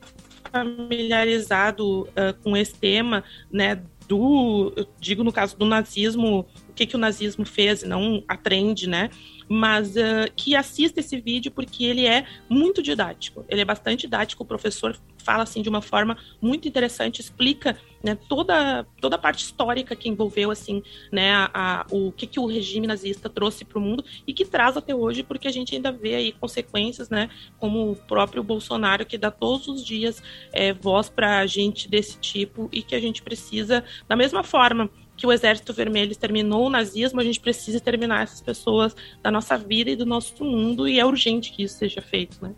[0.53, 6.87] familiarizado uh, com esse tema, né, do, eu digo no caso do nazismo, o que,
[6.87, 9.11] que o nazismo fez, não a trend, né?
[9.49, 13.45] Mas uh, que assista esse vídeo porque ele é muito didático.
[13.49, 14.97] Ele é bastante didático, o professor
[15.29, 20.09] fala assim de uma forma muito interessante, explica né, toda, toda a parte histórica que
[20.09, 20.83] envolveu assim,
[21.13, 24.45] né, a, a o que, que o regime nazista trouxe para o mundo e que
[24.45, 27.29] traz até hoje, porque a gente ainda vê aí consequências, né,
[27.59, 30.23] como o próprio Bolsonaro que dá todos os dias
[30.53, 34.89] é, voz para gente desse tipo e que a gente precisa, da mesma forma
[35.19, 39.59] que o Exército Vermelho exterminou o nazismo, a gente precisa terminar essas pessoas da nossa
[39.59, 42.53] vida e do nosso mundo, e é urgente que isso seja feito, né?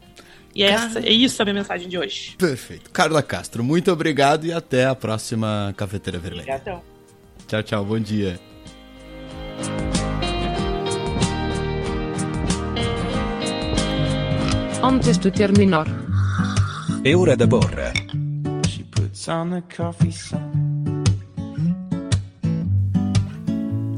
[0.55, 2.37] E é, essa, é isso a minha mensagem de hoje.
[2.37, 2.91] Perfeito.
[2.91, 6.43] Carla Castro, muito obrigado e até a próxima Cafeteira Vermelha.
[6.43, 6.83] Obrigadão.
[7.49, 7.85] Tchau, tchau.
[7.85, 8.39] Bom dia.
[14.83, 15.87] Antes de terminar.
[17.05, 17.93] É hora da borra.
[18.69, 20.70] She puts on the coffee sun.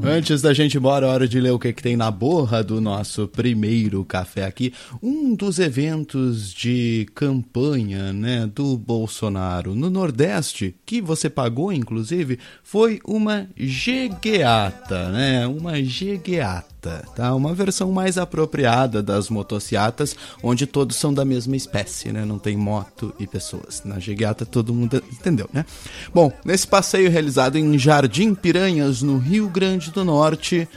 [0.05, 2.61] Antes da gente ir embora, é hora de ler o que, que tem na borra
[2.61, 4.73] do nosso primeiro café aqui.
[5.01, 12.99] Um dos eventos de campanha né, do Bolsonaro no Nordeste, que você pagou, inclusive, foi
[13.05, 15.47] uma jegueata, né?
[15.47, 16.72] Uma jegueata,
[17.15, 17.33] tá?
[17.33, 22.25] Uma versão mais apropriada das motociatas, onde todos são da mesma espécie, né?
[22.25, 23.81] Não tem moto e pessoas.
[23.83, 25.65] Na jegueata todo mundo entendeu, né?
[26.13, 30.67] Bom, nesse passeio realizado em Jardim Piranhas, no Rio Grande do Norte,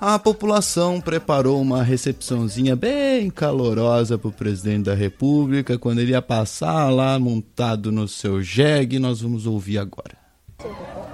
[0.00, 6.20] a população preparou uma recepçãozinha bem calorosa para o presidente da República quando ele ia
[6.20, 8.98] passar lá montado no seu jegue.
[8.98, 10.16] Nós vamos ouvir agora.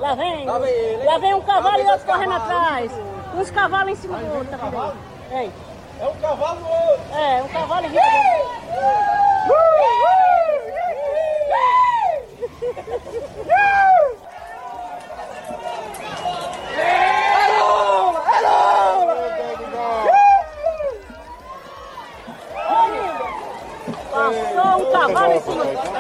[0.01, 3.17] Lá vem, lá vem um cavalo e outro correndo atrás.
[3.39, 4.49] Uns cavalos em cima do outro.
[4.49, 4.57] Tá
[6.01, 7.16] é um cavalo outro.
[7.16, 7.91] É, um cavalo em
[24.11, 25.64] Passou um cavalo em cima.
[25.64, 25.97] E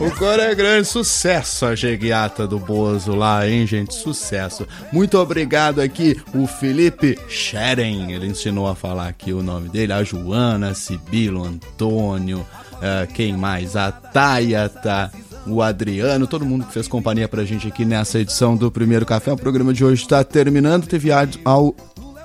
[0.00, 3.92] O coro é grande, sucesso a jeguiata do Bozo lá, hein, gente?
[3.94, 4.64] Sucesso.
[4.92, 10.04] Muito obrigado aqui, o Felipe Scheren, ele ensinou a falar aqui o nome dele, a
[10.04, 13.74] Joana, Sibilo, Antônio, uh, quem mais?
[13.74, 15.10] A Tayata
[15.46, 19.32] o Adriano, todo mundo que fez companhia pra gente aqui nessa edição do Primeiro Café.
[19.32, 20.86] O programa de hoje está terminando.
[20.86, 21.10] Teve
[21.44, 21.74] ao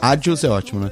[0.02, 0.92] Áudios é ótimo, né?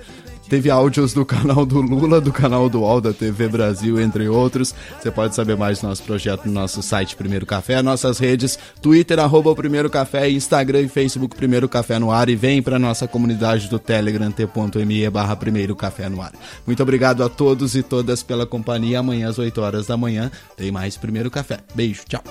[0.52, 4.76] Teve áudios do canal do Lula, do canal do UOL, da TV Brasil, entre outros.
[5.00, 9.18] Você pode saber mais do nosso projeto no nosso site Primeiro Café, nossas redes, Twitter,
[9.18, 12.28] arroba Primeiro Café, Instagram e Facebook Primeiro Café no ar.
[12.28, 16.34] E vem para nossa comunidade do Telegram, t.me barra Primeiro Café no ar.
[16.68, 19.00] Muito obrigado a todos e todas pela companhia.
[19.00, 21.60] Amanhã às 8 horas da manhã tem mais Primeiro Café.
[21.74, 22.22] Beijo, tchau.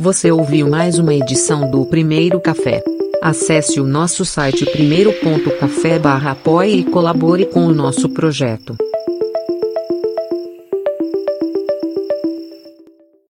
[0.00, 2.80] Você ouviu mais uma edição do Primeiro Café.
[3.20, 8.76] Acesse o nosso site primeiro.café barra apoie e colabore com o nosso projeto.